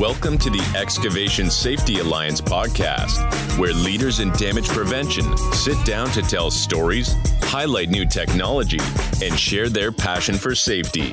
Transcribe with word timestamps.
Welcome 0.00 0.38
to 0.38 0.48
the 0.48 0.78
Excavation 0.78 1.50
Safety 1.50 1.98
Alliance 1.98 2.40
podcast, 2.40 3.18
where 3.58 3.74
leaders 3.74 4.20
in 4.20 4.30
damage 4.30 4.66
prevention 4.66 5.36
sit 5.52 5.76
down 5.84 6.08
to 6.12 6.22
tell 6.22 6.50
stories, 6.50 7.14
highlight 7.42 7.90
new 7.90 8.06
technology, 8.06 8.78
and 9.22 9.38
share 9.38 9.68
their 9.68 9.92
passion 9.92 10.36
for 10.36 10.54
safety. 10.54 11.10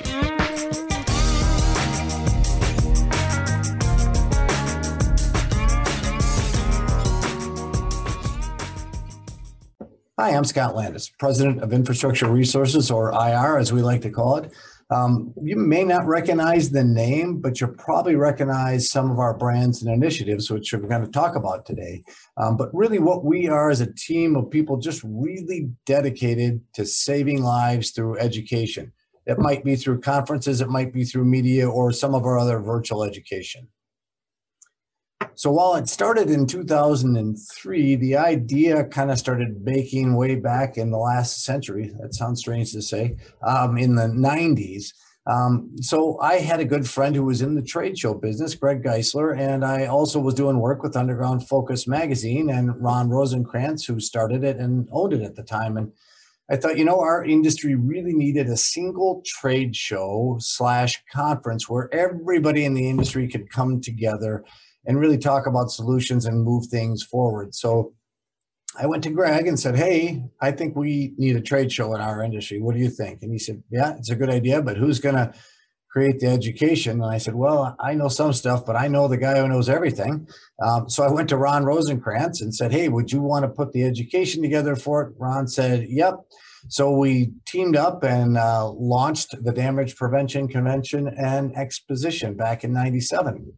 Hi, 10.18 10.30
I'm 10.30 10.46
Scott 10.46 10.78
Landis, 10.78 11.10
President 11.10 11.61
of 11.61 11.74
Infrastructure 11.74 12.32
Resources, 12.32 12.89
or 12.89 13.11
IR 13.11 13.58
as 13.58 13.74
we 13.74 13.82
like 13.82 14.02
to 14.04 14.10
call 14.10 14.38
it. 14.38 14.54
Um, 14.89 15.33
you 15.41 15.57
may 15.57 15.83
not 15.83 16.05
recognize 16.05 16.69
the 16.69 16.83
name, 16.83 17.41
but 17.41 17.59
you'll 17.59 17.73
probably 17.73 18.15
recognize 18.15 18.89
some 18.89 19.11
of 19.11 19.19
our 19.19 19.33
brands 19.33 19.82
and 19.83 19.93
initiatives, 19.93 20.50
which 20.50 20.71
we're 20.71 20.87
going 20.87 21.05
to 21.05 21.11
talk 21.11 21.36
about 21.36 21.65
today. 21.65 22.04
Um, 22.37 22.55
but 22.55 22.73
really, 22.73 23.00
what 23.00 23.25
we 23.25 23.50
are 23.50 23.69
is 23.69 23.82
a 23.82 23.93
team 23.93 24.37
of 24.37 24.50
people 24.50 24.77
just 24.77 25.01
really 25.04 25.69
dedicated 25.86 26.61
to 26.73 26.86
saving 26.86 27.43
lives 27.43 27.91
through 27.91 28.18
education. 28.19 28.93
It 29.25 29.39
might 29.39 29.65
be 29.65 29.75
through 29.75 30.00
conferences, 30.00 30.61
it 30.61 30.69
might 30.69 30.93
be 30.93 31.04
through 31.04 31.25
media, 31.25 31.69
or 31.69 31.91
some 31.91 32.16
of 32.16 32.23
our 32.23 32.39
other 32.39 32.59
virtual 32.59 33.03
education. 33.03 33.67
So 35.38 35.52
while 35.52 35.75
it 35.75 35.88
started 35.88 36.31
in 36.31 36.47
2003, 36.47 37.95
the 37.97 38.17
idea 38.17 38.83
kind 38.86 39.11
of 39.11 39.19
started 39.19 39.63
baking 39.63 40.16
way 40.16 40.33
back 40.33 40.77
in 40.77 40.89
the 40.89 40.97
last 40.97 41.45
century. 41.45 41.94
That 42.00 42.16
sounds 42.16 42.39
strange 42.39 42.72
to 42.72 42.81
say, 42.81 43.17
um, 43.45 43.77
in 43.77 43.94
the 43.94 44.07
90s. 44.07 44.94
Um, 45.27 45.75
so 45.79 46.19
I 46.21 46.38
had 46.38 46.59
a 46.59 46.66
good 46.66 46.89
friend 46.89 47.16
who 47.16 47.23
was 47.23 47.44
in 47.44 47.53
the 47.53 47.61
trade 47.61 47.99
show 47.99 48.16
business, 48.16 48.55
Greg 48.55 48.81
Geisler, 48.81 49.38
and 49.38 49.63
I 49.63 49.85
also 49.85 50.19
was 50.19 50.33
doing 50.33 50.57
work 50.57 50.81
with 50.81 50.97
Underground 50.97 51.47
Focus 51.47 51.88
magazine 51.88 52.49
and 52.49 52.81
Ron 52.81 53.09
Rosenkrantz, 53.09 53.85
who 53.85 53.99
started 53.99 54.44
it 54.44 54.57
and 54.57 54.88
owned 54.91 55.13
it 55.13 55.22
at 55.22 55.35
the 55.35 55.44
time. 55.44 55.77
And 55.77 55.91
I 56.49 56.55
thought, 56.55 56.79
you 56.79 56.85
know, 56.85 56.99
our 56.99 57.23
industry 57.23 57.75
really 57.75 58.16
needed 58.16 58.47
a 58.47 58.57
single 58.57 59.22
trade 59.23 59.75
show 59.75 60.38
slash 60.39 61.03
conference 61.13 61.69
where 61.69 61.94
everybody 61.94 62.66
in 62.66 62.73
the 62.73 62.89
industry 62.89 63.27
could 63.27 63.51
come 63.51 63.81
together 63.81 64.44
and 64.88 64.99
really 64.99 65.17
talk 65.17 65.45
about 65.45 65.69
solutions 65.69 66.25
and 66.25 66.43
move 66.43 66.66
things 66.67 67.03
forward. 67.03 67.53
So 67.53 67.93
I 68.80 68.85
went 68.85 69.03
to 69.03 69.09
Greg 69.09 69.47
and 69.47 69.59
said, 69.59 69.75
Hey, 69.75 70.23
I 70.41 70.52
think 70.52 70.75
we 70.75 71.13
need 71.17 71.35
a 71.35 71.41
trade 71.41 71.71
show 71.71 71.94
in 71.94 72.02
our 72.02 72.23
industry. 72.23 72.61
What 72.61 72.73
do 72.73 72.81
you 72.81 72.89
think? 72.89 73.21
And 73.21 73.31
he 73.31 73.39
said, 73.39 73.63
Yeah, 73.69 73.95
it's 73.97 74.09
a 74.09 74.16
good 74.16 74.29
idea, 74.29 74.61
but 74.61 74.77
who's 74.77 74.99
going 74.99 75.16
to 75.16 75.33
create 75.89 76.19
the 76.19 76.27
education? 76.27 77.02
And 77.02 77.11
I 77.11 77.17
said, 77.17 77.35
Well, 77.35 77.75
I 77.79 77.94
know 77.95 78.07
some 78.07 78.33
stuff, 78.33 78.66
but 78.66 78.75
I 78.75 78.88
know 78.88 79.07
the 79.07 79.17
guy 79.17 79.39
who 79.39 79.47
knows 79.47 79.67
everything. 79.67 80.27
Um, 80.63 80.89
so 80.89 81.03
I 81.03 81.11
went 81.11 81.29
to 81.29 81.38
Ron 81.38 81.63
Rosenkrantz 81.63 82.41
and 82.41 82.53
said, 82.53 82.72
Hey, 82.72 82.88
would 82.88 83.11
you 83.11 83.22
want 83.22 83.44
to 83.44 83.49
put 83.49 83.73
the 83.73 83.83
education 83.83 84.41
together 84.41 84.75
for 84.75 85.01
it? 85.03 85.16
Ron 85.17 85.47
said, 85.47 85.88
Yep. 85.89 86.19
So 86.69 86.91
we 86.91 87.31
teamed 87.45 87.77
up 87.77 88.03
and 88.03 88.38
uh, 88.38 88.69
launched 88.69 89.44
the 89.44 89.53
Damage 89.53 89.95
Prevention 89.95 90.47
Convention 90.47 91.07
and 91.07 91.55
Exposition 91.55 92.35
back 92.35 92.63
in 92.63 92.73
97 92.73 93.53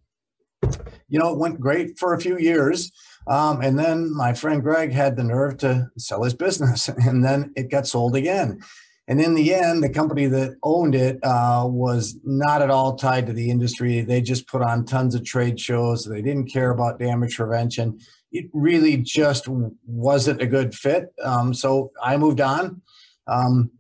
you 1.10 1.20
know, 1.20 1.34
it 1.34 1.40
went 1.40 1.60
great 1.60 1.98
for 1.98 2.14
a 2.14 2.22
few 2.22 2.38
years. 2.38 2.92
Um, 3.28 3.62
and 3.62 3.78
then 3.78 4.16
my 4.16 4.34
friend 4.34 4.64
Greg 4.64 4.92
had 4.92 5.16
the 5.16 5.24
nerve 5.24 5.58
to 5.58 5.90
sell 5.98 6.24
his 6.24 6.34
business, 6.34 6.88
and 7.06 7.24
then 7.24 7.52
it 7.56 7.70
got 7.70 7.88
sold 7.88 8.16
again. 8.16 8.62
And 9.08 9.20
in 9.20 9.34
the 9.34 9.56
end, 9.56 9.82
the 9.82 9.90
company 9.90 10.28
that 10.28 10.56
owned 10.62 10.94
it 10.94 11.18
uh, 11.24 11.64
was 11.68 12.16
not 12.24 12.62
at 12.62 12.70
all 12.70 12.96
tied 12.96 13.26
to 13.26 13.34
the 13.34 13.50
industry. 13.50 14.02
They 14.02 14.22
just 14.22 14.48
put 14.48 14.62
on 14.62 14.86
tons 14.86 15.16
of 15.16 15.26
trade 15.26 15.60
shows. 15.60 16.06
They 16.06 16.22
didn't 16.22 16.52
care 16.54 16.70
about 16.70 17.00
damage 17.00 17.36
prevention. 17.36 18.00
It 18.32 18.52
really 18.54 18.98
just 18.98 19.48
wasn't 19.88 20.44
a 20.44 20.48
good 20.48 20.76
fit. 20.76 21.08
Um, 21.24 21.56
so 21.56 21.92
I 22.04 22.18
moved 22.18 22.40
on. 22.40 22.84
Um, 23.26 23.72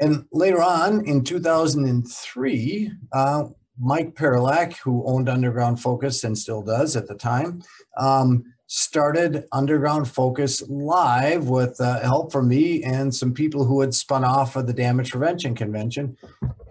and 0.00 0.24
later 0.32 0.60
on 0.60 1.06
in 1.06 1.22
2003, 1.22 2.90
uh, 3.12 3.44
Mike 3.78 4.14
Perlak, 4.14 4.78
who 4.78 5.04
owned 5.06 5.28
Underground 5.28 5.80
Focus 5.80 6.24
and 6.24 6.36
still 6.36 6.62
does 6.62 6.96
at 6.96 7.06
the 7.06 7.14
time, 7.14 7.62
um, 7.96 8.44
started 8.68 9.44
Underground 9.52 10.08
Focus 10.08 10.62
live 10.68 11.48
with 11.48 11.80
uh, 11.80 12.00
help 12.00 12.32
from 12.32 12.48
me 12.48 12.82
and 12.82 13.14
some 13.14 13.32
people 13.32 13.64
who 13.64 13.80
had 13.80 13.94
spun 13.94 14.24
off 14.24 14.56
of 14.56 14.66
the 14.66 14.72
Damage 14.72 15.12
Prevention 15.12 15.54
Convention. 15.54 16.16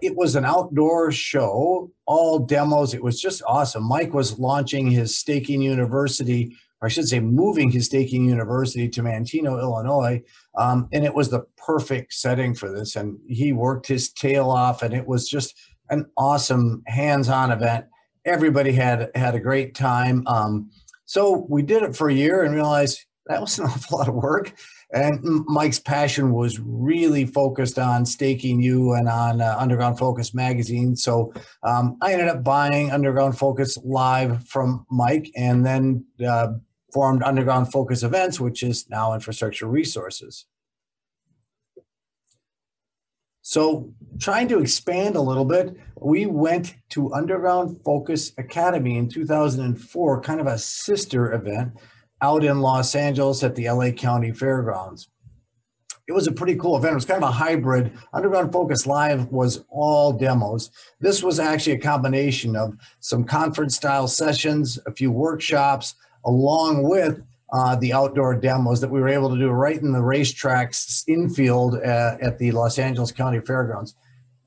It 0.02 0.14
was 0.14 0.36
an 0.36 0.44
outdoor 0.44 1.10
show, 1.10 1.90
all 2.04 2.38
demos. 2.38 2.92
It 2.92 3.02
was 3.02 3.20
just 3.20 3.42
awesome. 3.46 3.84
Mike 3.84 4.12
was 4.12 4.38
launching 4.38 4.90
his 4.90 5.16
staking 5.16 5.62
university, 5.62 6.54
or 6.82 6.86
I 6.86 6.88
should 6.90 7.08
say, 7.08 7.20
moving 7.20 7.70
his 7.70 7.86
staking 7.86 8.28
university 8.28 8.90
to 8.90 9.02
Manteno, 9.02 9.58
Illinois. 9.58 10.22
Um, 10.54 10.88
and 10.92 11.04
it 11.04 11.14
was 11.14 11.30
the 11.30 11.46
perfect 11.56 12.12
setting 12.12 12.54
for 12.54 12.70
this. 12.70 12.96
And 12.96 13.18
he 13.26 13.54
worked 13.54 13.86
his 13.86 14.12
tail 14.12 14.50
off, 14.50 14.82
and 14.82 14.92
it 14.92 15.06
was 15.06 15.28
just 15.28 15.56
an 15.90 16.06
awesome 16.16 16.82
hands-on 16.86 17.52
event. 17.52 17.86
Everybody 18.24 18.72
had 18.72 19.10
had 19.14 19.34
a 19.34 19.40
great 19.40 19.74
time. 19.74 20.26
Um, 20.26 20.70
so 21.04 21.46
we 21.48 21.62
did 21.62 21.82
it 21.82 21.94
for 21.94 22.08
a 22.08 22.14
year 22.14 22.42
and 22.42 22.54
realized 22.54 23.04
that 23.26 23.40
was 23.40 23.58
an 23.58 23.66
awful 23.66 23.98
lot 23.98 24.08
of 24.08 24.14
work. 24.14 24.52
And 24.92 25.20
Mike's 25.46 25.80
passion 25.80 26.32
was 26.32 26.60
really 26.60 27.24
focused 27.24 27.78
on 27.78 28.06
Staking 28.06 28.60
U 28.62 28.92
and 28.92 29.08
on 29.08 29.40
uh, 29.40 29.56
Underground 29.58 29.98
Focus 29.98 30.32
magazine. 30.32 30.94
So 30.94 31.32
um, 31.64 31.96
I 32.00 32.12
ended 32.12 32.28
up 32.28 32.44
buying 32.44 32.92
Underground 32.92 33.36
Focus 33.36 33.76
live 33.82 34.46
from 34.46 34.86
Mike 34.90 35.30
and 35.36 35.66
then 35.66 36.04
uh, 36.26 36.48
formed 36.92 37.24
Underground 37.24 37.72
Focus 37.72 38.04
Events, 38.04 38.38
which 38.38 38.62
is 38.62 38.88
now 38.88 39.12
Infrastructure 39.12 39.66
Resources. 39.66 40.46
So, 43.48 43.94
trying 44.18 44.48
to 44.48 44.58
expand 44.58 45.14
a 45.14 45.20
little 45.20 45.44
bit, 45.44 45.76
we 46.00 46.26
went 46.26 46.74
to 46.88 47.14
Underground 47.14 47.80
Focus 47.84 48.32
Academy 48.38 48.98
in 48.98 49.08
2004, 49.08 50.20
kind 50.20 50.40
of 50.40 50.48
a 50.48 50.58
sister 50.58 51.32
event 51.32 51.74
out 52.20 52.42
in 52.42 52.60
Los 52.60 52.96
Angeles 52.96 53.44
at 53.44 53.54
the 53.54 53.70
LA 53.70 53.92
County 53.92 54.32
Fairgrounds. 54.32 55.08
It 56.08 56.12
was 56.12 56.26
a 56.26 56.32
pretty 56.32 56.56
cool 56.56 56.76
event. 56.76 56.90
It 56.90 56.96
was 56.96 57.04
kind 57.04 57.22
of 57.22 57.28
a 57.28 57.32
hybrid. 57.32 57.92
Underground 58.12 58.52
Focus 58.52 58.84
Live 58.84 59.28
was 59.28 59.64
all 59.68 60.12
demos. 60.12 60.72
This 60.98 61.22
was 61.22 61.38
actually 61.38 61.74
a 61.74 61.78
combination 61.78 62.56
of 62.56 62.76
some 62.98 63.22
conference 63.22 63.76
style 63.76 64.08
sessions, 64.08 64.76
a 64.86 64.92
few 64.92 65.12
workshops, 65.12 65.94
along 66.24 66.82
with 66.82 67.22
uh, 67.52 67.76
the 67.76 67.92
outdoor 67.92 68.34
demos 68.34 68.80
that 68.80 68.90
we 68.90 69.00
were 69.00 69.08
able 69.08 69.30
to 69.30 69.38
do 69.38 69.50
right 69.50 69.80
in 69.80 69.92
the 69.92 69.98
racetracks 69.98 71.04
infield 71.06 71.76
at, 71.76 72.20
at 72.20 72.38
the 72.38 72.50
Los 72.52 72.78
Angeles 72.78 73.12
County 73.12 73.40
Fairgrounds. 73.40 73.94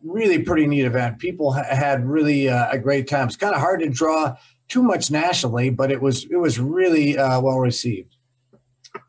Really 0.03 0.43
pretty 0.43 0.67
neat 0.67 0.85
event. 0.85 1.19
People 1.19 1.53
ha- 1.53 1.63
had 1.63 2.05
really 2.05 2.49
uh, 2.49 2.69
a 2.71 2.77
great 2.77 3.07
time. 3.07 3.27
It's 3.27 3.35
kind 3.35 3.55
of 3.55 3.61
hard 3.61 3.81
to 3.81 3.89
draw 3.89 4.35
too 4.67 4.83
much 4.83 5.11
nationally, 5.11 5.69
but 5.69 5.91
it 5.91 6.01
was 6.01 6.25
it 6.25 6.37
was 6.37 6.59
really 6.59 7.17
uh, 7.17 7.41
well 7.41 7.59
received. 7.59 8.15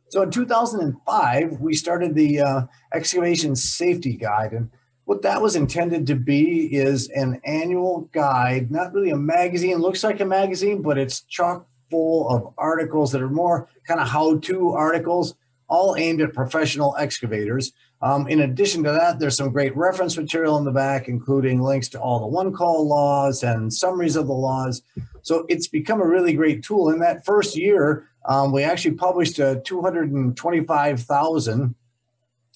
So 0.09 0.23
in 0.23 0.31
2005, 0.31 1.61
we 1.61 1.75
started 1.75 2.15
the 2.15 2.41
uh, 2.41 2.63
excavation 2.93 3.55
safety 3.55 4.17
guide, 4.17 4.53
and 4.53 4.71
what 5.05 5.23
that 5.23 5.43
was 5.43 5.55
intended 5.55 6.07
to 6.09 6.17
be 6.17 6.67
is 6.75 7.09
an 7.11 7.41
annual 7.45 8.09
guide, 8.13 8.71
not 8.71 8.93
really 8.93 9.11
a 9.11 9.17
magazine. 9.17 9.79
Looks 9.79 10.03
like 10.03 10.21
a 10.21 10.25
magazine, 10.25 10.83
but 10.83 10.99
it's 10.99 11.21
chock 11.23 11.67
full 11.91 12.29
of 12.29 12.55
articles 12.57 13.13
that 13.13 13.23
are 13.23 13.29
more 13.29 13.69
kind 13.87 14.01
of 14.01 14.09
how-to 14.09 14.73
articles, 14.73 15.35
all 15.69 15.97
aimed 15.97 16.21
at 16.21 16.33
professional 16.33 16.97
excavators. 16.99 17.73
Um, 18.03 18.27
in 18.29 18.41
addition 18.41 18.83
to 18.85 18.93
that, 18.93 19.19
there's 19.19 19.37
some 19.37 19.53
great 19.53 19.77
reference 19.77 20.17
material 20.17 20.57
in 20.57 20.65
the 20.65 20.73
back, 20.73 21.09
including 21.09 21.61
links 21.61 21.89
to 21.91 22.01
all 22.01 22.21
the 22.21 22.27
one 22.27 22.53
call 22.53 22.89
laws 22.89 23.43
and 23.43 23.71
summaries 23.73 24.17
of 24.17 24.27
the 24.27 24.33
laws. 24.33 24.83
So 25.23 25.45
it's 25.49 25.69
become 25.69 26.01
a 26.01 26.07
really 26.07 26.33
great 26.33 26.65
tool. 26.65 26.89
In 26.91 27.01
that 27.01 27.27
first 27.27 27.57
year, 27.57 28.07
um, 28.27 28.53
we 28.53 28.63
actually 28.63 28.97
published 28.97 29.39
uh, 29.39 29.57
225,000 29.65 31.75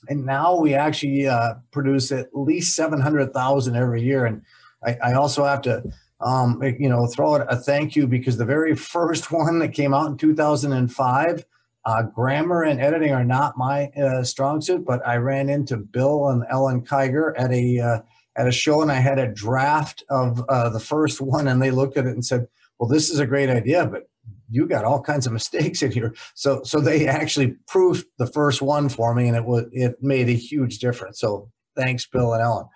and 0.09 0.26
now 0.26 0.59
we 0.59 0.75
actually 0.75 1.26
uh, 1.26 1.55
produce 1.70 2.12
at 2.12 2.29
least 2.35 2.75
700,000 2.75 3.76
every 3.76 4.03
year. 4.03 4.26
And 4.26 4.43
I, 4.85 4.97
I 5.03 5.14
also 5.14 5.44
have 5.44 5.62
to 5.62 5.82
um, 6.25 6.61
you 6.62 6.88
know, 6.88 7.06
throw 7.06 7.35
out 7.35 7.53
a 7.53 7.56
thank 7.56 7.94
you 7.94 8.06
because 8.06 8.37
the 8.37 8.44
very 8.44 8.75
first 8.94 9.31
one 9.31 9.59
that 9.61 9.69
came 9.69 9.94
out 9.94 10.09
in 10.09 10.17
2005, 10.17 11.44
uh, 11.87 12.03
grammar 12.03 12.62
and 12.62 12.81
editing 12.81 13.12
are 13.12 13.25
not 13.25 13.59
my 13.59 13.88
uh, 13.91 14.25
strong 14.25 14.61
suit, 14.61 14.85
but 14.87 15.06
I 15.06 15.17
ran 15.17 15.50
into 15.50 15.76
Bill 15.76 16.29
and 16.29 16.44
Ellen 16.50 16.81
Kiger 16.81 17.35
at 17.37 17.53
a 17.53 17.79
uh, 17.79 18.00
at 18.37 18.49
a 18.49 18.53
show, 18.53 18.82
and 18.82 18.91
I 18.91 18.97
had 18.97 19.19
a 19.19 19.32
draft 19.32 20.03
of 20.09 20.43
uh, 20.49 20.71
the 20.71 20.81
first 20.81 21.21
one, 21.21 21.47
and 21.47 21.61
they 21.61 21.71
looked 21.71 21.97
at 21.99 22.06
it 22.06 22.12
and 22.12 22.25
said, 22.25 22.49
"Well, 22.79 22.88
this 22.88 23.11
is 23.11 23.19
a 23.19 23.26
great 23.26 23.50
idea, 23.50 23.87
but 23.87 24.09
you 24.50 24.67
got 24.67 24.85
all 24.85 25.03
kinds 25.03 25.26
of 25.26 25.32
mistakes 25.35 25.82
in 25.82 25.93
here." 25.93 26.15
So, 26.35 26.62
so 26.65 26.81
they 26.81 27.06
actually 27.06 27.56
proofed 27.69 28.06
the 28.19 28.26
first 28.26 28.62
one 28.62 28.88
for 28.88 29.15
me, 29.15 29.29
and 29.29 29.37
it 29.37 29.44
was 29.44 29.67
it 29.73 30.03
made 30.03 30.31
a 30.31 30.32
huge 30.32 30.79
difference. 30.79 31.21
So, 31.21 31.50
thanks, 31.76 32.06
Bill 32.06 32.32
and 32.32 32.43
Ellen. 32.43 32.67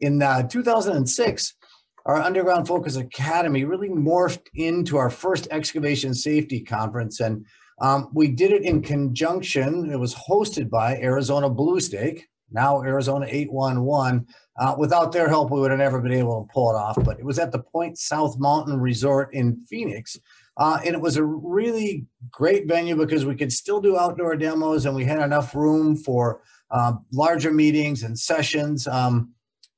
In 0.00 0.22
uh, 0.22 0.44
2006, 0.44 1.54
our 2.08 2.16
Underground 2.16 2.66
Focus 2.66 2.96
Academy 2.96 3.64
really 3.64 3.90
morphed 3.90 4.46
into 4.54 4.96
our 4.96 5.10
first 5.10 5.46
excavation 5.50 6.14
safety 6.14 6.58
conference. 6.58 7.20
And 7.20 7.44
um, 7.82 8.08
we 8.14 8.28
did 8.28 8.50
it 8.50 8.62
in 8.62 8.80
conjunction, 8.80 9.92
it 9.92 10.00
was 10.00 10.14
hosted 10.14 10.70
by 10.70 10.96
Arizona 10.96 11.50
Blue 11.50 11.78
Stake, 11.80 12.26
now 12.50 12.82
Arizona 12.82 13.26
811. 13.28 14.26
Uh, 14.58 14.74
without 14.76 15.12
their 15.12 15.28
help, 15.28 15.50
we 15.52 15.60
would 15.60 15.70
have 15.70 15.78
never 15.78 16.00
been 16.00 16.12
able 16.12 16.42
to 16.42 16.52
pull 16.52 16.70
it 16.70 16.76
off. 16.76 16.96
But 17.04 17.20
it 17.20 17.24
was 17.24 17.38
at 17.38 17.52
the 17.52 17.60
Pointe 17.60 17.98
South 17.98 18.38
Mountain 18.38 18.80
Resort 18.80 19.32
in 19.34 19.64
Phoenix. 19.68 20.18
Uh, 20.56 20.80
and 20.84 20.94
it 20.94 21.00
was 21.00 21.18
a 21.18 21.22
really 21.22 22.06
great 22.32 22.66
venue 22.66 22.96
because 22.96 23.24
we 23.24 23.36
could 23.36 23.52
still 23.52 23.80
do 23.80 23.98
outdoor 23.98 24.34
demos 24.34 24.86
and 24.86 24.96
we 24.96 25.04
had 25.04 25.20
enough 25.20 25.54
room 25.54 25.94
for 25.94 26.40
uh, 26.70 26.94
larger 27.12 27.52
meetings 27.52 28.02
and 28.02 28.18
sessions. 28.18 28.88
Um, 28.88 29.34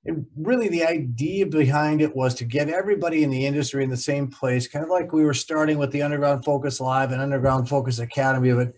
and 0.07 0.27
really 0.37 0.69
the 0.69 0.85
idea 0.85 1.45
behind 1.47 2.01
it 2.01 2.15
was 2.17 2.35
to 2.35 2.45
get 2.45 2.69
everybody 2.69 3.23
in 3.23 3.31
the 3.31 3.45
industry 3.45 3.85
in 3.85 3.91
the 3.91 3.97
same 3.97 4.29
place 4.29 4.67
kind 4.67 4.85
of 4.85 4.91
like 4.91 5.13
we 5.13 5.25
were 5.25 5.35
starting 5.35 5.79
with 5.79 5.91
the 5.93 6.03
underground 6.03 6.45
focus 6.45 6.81
live 6.81 7.13
and 7.13 7.21
underground 7.21 7.69
focus 7.69 7.99
academy 7.99 8.53
but 8.53 8.73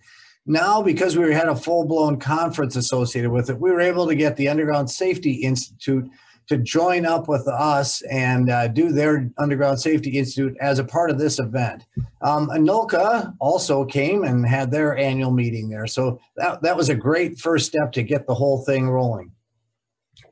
now 0.47 0.83
because 0.83 1.17
we 1.17 1.33
had 1.33 1.49
a 1.49 1.57
full-blown 1.57 2.19
conference 2.19 2.77
associated 2.77 3.31
with 3.31 3.49
it 3.51 3.61
we 3.61 3.71
were 3.71 3.81
able 3.81 4.07
to 4.07 4.15
get 4.15 4.37
the 4.37 4.49
underground 4.49 4.91
safety 4.91 5.33
institute 5.33 6.09
to 6.49 6.59
join 6.59 7.07
up 7.07 7.29
with 7.29 7.47
us 7.47 8.03
and 8.03 8.51
uh, 8.51 8.67
do 8.69 8.91
their 8.91 9.31
underground 9.39 9.81
safety 9.81 10.11
institute 10.19 10.57
as 10.61 10.81
a 10.81 10.85
part 10.85 11.09
of 11.09 11.17
this 11.17 11.39
event. 11.39 11.87
Um, 12.21 12.49
NULCA 12.49 13.35
also 13.39 13.85
came 13.85 14.25
and 14.25 14.45
had 14.45 14.71
their 14.71 14.97
annual 14.97 15.31
meeting 15.31 15.69
there. 15.69 15.87
So 15.87 16.21
that, 16.37 16.61
that 16.63 16.77
was 16.77 16.89
a 16.89 16.97
great 16.97 17.39
first 17.39 17.67
step 17.67 17.93
to 17.93 18.03
get 18.03 18.27
the 18.27 18.35
whole 18.35 18.65
thing 18.65 18.91
rolling 18.91 19.31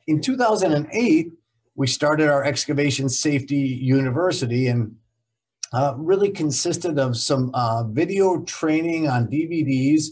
in 0.07 0.21
2008, 0.21 1.33
we 1.75 1.87
started 1.87 2.29
our 2.29 2.45
excavation 2.45 3.09
safety 3.09 3.57
university 3.57 4.67
and 4.67 4.95
uh, 5.73 5.95
really 5.97 6.31
consisted 6.31 6.99
of 6.99 7.17
some 7.17 7.51
uh, 7.55 7.85
video 7.85 8.43
training 8.43 9.09
on 9.09 9.29
DVDs. 9.29 10.07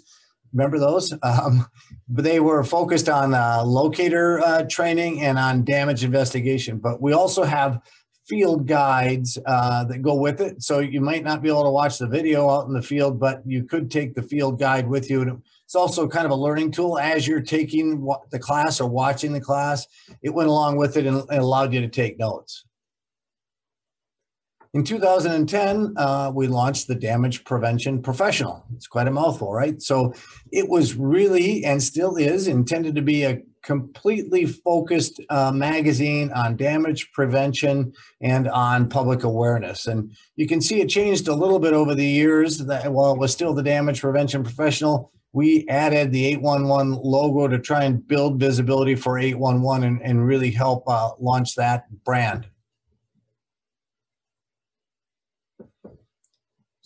Remember 0.52 0.78
those? 0.78 1.12
Um, 1.22 1.66
but 2.08 2.24
they 2.24 2.40
were 2.40 2.64
focused 2.64 3.08
on 3.08 3.34
uh, 3.34 3.62
locator 3.64 4.40
uh, 4.40 4.62
training 4.62 5.22
and 5.22 5.38
on 5.38 5.62
damage 5.64 6.04
investigation. 6.04 6.78
But 6.78 7.02
we 7.02 7.12
also 7.12 7.42
have 7.44 7.82
field 8.26 8.66
guides 8.66 9.38
uh, 9.46 9.84
that 9.84 10.02
go 10.02 10.14
with 10.14 10.40
it. 10.40 10.62
So 10.62 10.78
you 10.78 11.00
might 11.00 11.24
not 11.24 11.42
be 11.42 11.48
able 11.48 11.64
to 11.64 11.70
watch 11.70 11.98
the 11.98 12.06
video 12.06 12.48
out 12.48 12.66
in 12.66 12.72
the 12.72 12.82
field, 12.82 13.18
but 13.18 13.42
you 13.44 13.64
could 13.64 13.90
take 13.90 14.14
the 14.14 14.22
field 14.22 14.58
guide 14.58 14.88
with 14.88 15.10
you. 15.10 15.42
It's 15.68 15.74
also 15.74 16.08
kind 16.08 16.24
of 16.24 16.30
a 16.30 16.34
learning 16.34 16.70
tool 16.70 16.98
as 16.98 17.28
you're 17.28 17.42
taking 17.42 18.02
the 18.30 18.38
class 18.38 18.80
or 18.80 18.88
watching 18.88 19.34
the 19.34 19.40
class. 19.40 19.86
It 20.22 20.32
went 20.32 20.48
along 20.48 20.78
with 20.78 20.96
it 20.96 21.04
and 21.04 21.22
allowed 21.28 21.74
you 21.74 21.82
to 21.82 21.88
take 21.88 22.18
notes. 22.18 22.64
In 24.72 24.82
2010, 24.82 25.92
uh, 25.98 26.32
we 26.34 26.46
launched 26.46 26.88
the 26.88 26.94
Damage 26.94 27.44
Prevention 27.44 28.00
Professional. 28.00 28.64
It's 28.74 28.86
quite 28.86 29.08
a 29.08 29.10
mouthful, 29.10 29.52
right? 29.52 29.82
So 29.82 30.14
it 30.52 30.66
was 30.66 30.94
really 30.94 31.62
and 31.66 31.82
still 31.82 32.16
is 32.16 32.48
intended 32.48 32.94
to 32.94 33.02
be 33.02 33.24
a 33.24 33.42
completely 33.62 34.46
focused 34.46 35.20
uh, 35.28 35.52
magazine 35.52 36.32
on 36.32 36.56
damage 36.56 37.12
prevention 37.12 37.92
and 38.22 38.48
on 38.48 38.88
public 38.88 39.22
awareness. 39.22 39.86
And 39.86 40.16
you 40.36 40.46
can 40.46 40.62
see 40.62 40.80
it 40.80 40.88
changed 40.88 41.28
a 41.28 41.34
little 41.34 41.58
bit 41.58 41.74
over 41.74 41.94
the 41.94 42.06
years. 42.06 42.56
That 42.56 42.90
while 42.90 43.12
it 43.12 43.18
was 43.18 43.34
still 43.34 43.52
the 43.52 43.62
Damage 43.62 44.00
Prevention 44.00 44.42
Professional, 44.42 45.12
we 45.32 45.66
added 45.68 46.10
the 46.10 46.26
811 46.26 47.00
logo 47.02 47.48
to 47.48 47.58
try 47.58 47.84
and 47.84 48.06
build 48.06 48.40
visibility 48.40 48.94
for 48.94 49.18
811 49.18 49.86
and, 49.86 50.02
and 50.02 50.26
really 50.26 50.50
help 50.50 50.84
uh, 50.88 51.10
launch 51.18 51.54
that 51.56 51.84
brand. 52.04 52.48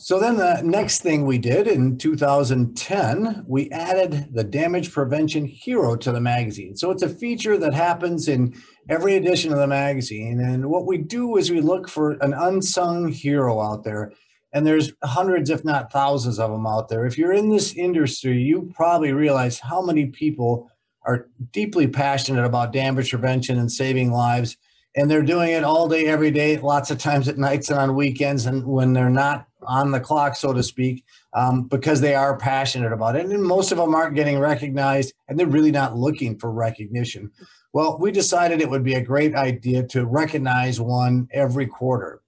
So 0.03 0.19
then 0.19 0.37
the 0.37 0.61
next 0.65 1.03
thing 1.03 1.27
we 1.27 1.39
did 1.39 1.69
in 1.69 1.97
2010, 1.97 3.44
we 3.47 3.71
added 3.71 4.35
the 4.35 4.43
damage 4.43 4.91
prevention 4.91 5.47
hero 5.47 5.95
to 5.95 6.11
the 6.11 6.21
magazine. 6.21 6.75
So 6.75 6.91
it's 6.91 7.05
a 7.05 7.09
feature 7.09 7.56
that 7.59 7.73
happens 7.73 8.27
in 8.27 8.53
every 8.88 9.15
edition 9.15 9.53
of 9.53 9.61
the 9.61 9.69
magazine. 9.69 10.41
And 10.41 10.69
what 10.69 10.87
we 10.87 10.99
do 10.99 11.37
is 11.37 11.53
we 11.53 11.61
look 11.61 11.88
for 11.88 12.15
an 12.15 12.35
unsung 12.35 13.12
hero 13.12 13.61
out 13.61 13.85
there 13.85 14.12
and 14.52 14.66
there's 14.66 14.93
hundreds 15.02 15.50
if 15.50 15.64
not 15.64 15.93
thousands 15.93 16.38
of 16.38 16.50
them 16.50 16.66
out 16.66 16.88
there. 16.88 17.06
If 17.06 17.19
you're 17.19 17.32
in 17.32 17.50
this 17.50 17.75
industry 17.75 18.40
you 18.43 18.72
probably 18.75 19.12
realize 19.12 19.58
how 19.58 19.82
many 19.82 20.06
people 20.06 20.70
are 21.04 21.28
deeply 21.52 21.87
passionate 21.87 22.44
about 22.44 22.72
damage 22.72 23.10
prevention 23.10 23.58
and 23.58 23.70
saving 23.70 24.12
lives. 24.12 24.56
And 24.94 25.10
they're 25.10 25.22
doing 25.22 25.50
it 25.50 25.64
all 25.64 25.88
day 25.88 26.06
every 26.06 26.31
day 26.31 26.58
lots 26.58 26.90
of 26.90 26.99
times 26.99 27.26
at 27.26 27.38
nights 27.38 27.70
and 27.70 27.78
on 27.78 27.96
weekends 27.96 28.46
and 28.46 28.64
when 28.66 28.93
they're 28.93 29.10
not 29.10 29.46
on 29.62 29.90
the 29.90 30.00
clock 30.00 30.37
so 30.37 30.52
to 30.52 30.62
speak 30.62 31.04
um, 31.32 31.62
because 31.64 32.00
they 32.00 32.14
are 32.14 32.37
passionate 32.37 32.93
about 32.93 33.16
it. 33.16 33.25
And 33.25 33.43
most 33.43 33.72
of 33.72 33.78
them 33.78 33.94
aren't 33.94 34.14
getting 34.14 34.38
recognized 34.38 35.14
and 35.28 35.38
they're 35.38 35.46
really 35.46 35.70
not 35.70 35.96
looking 35.96 36.38
for 36.38 36.52
recognition. 36.52 37.31
Well 37.72 37.96
we 37.99 38.12
decided 38.12 38.60
it 38.60 38.69
would 38.69 38.84
be 38.84 38.94
a 38.94 39.00
great 39.00 39.34
idea 39.34 39.82
to 39.88 40.04
recognize 40.04 40.78
one 40.78 41.26
every 41.32 41.66
quarter 41.66 42.22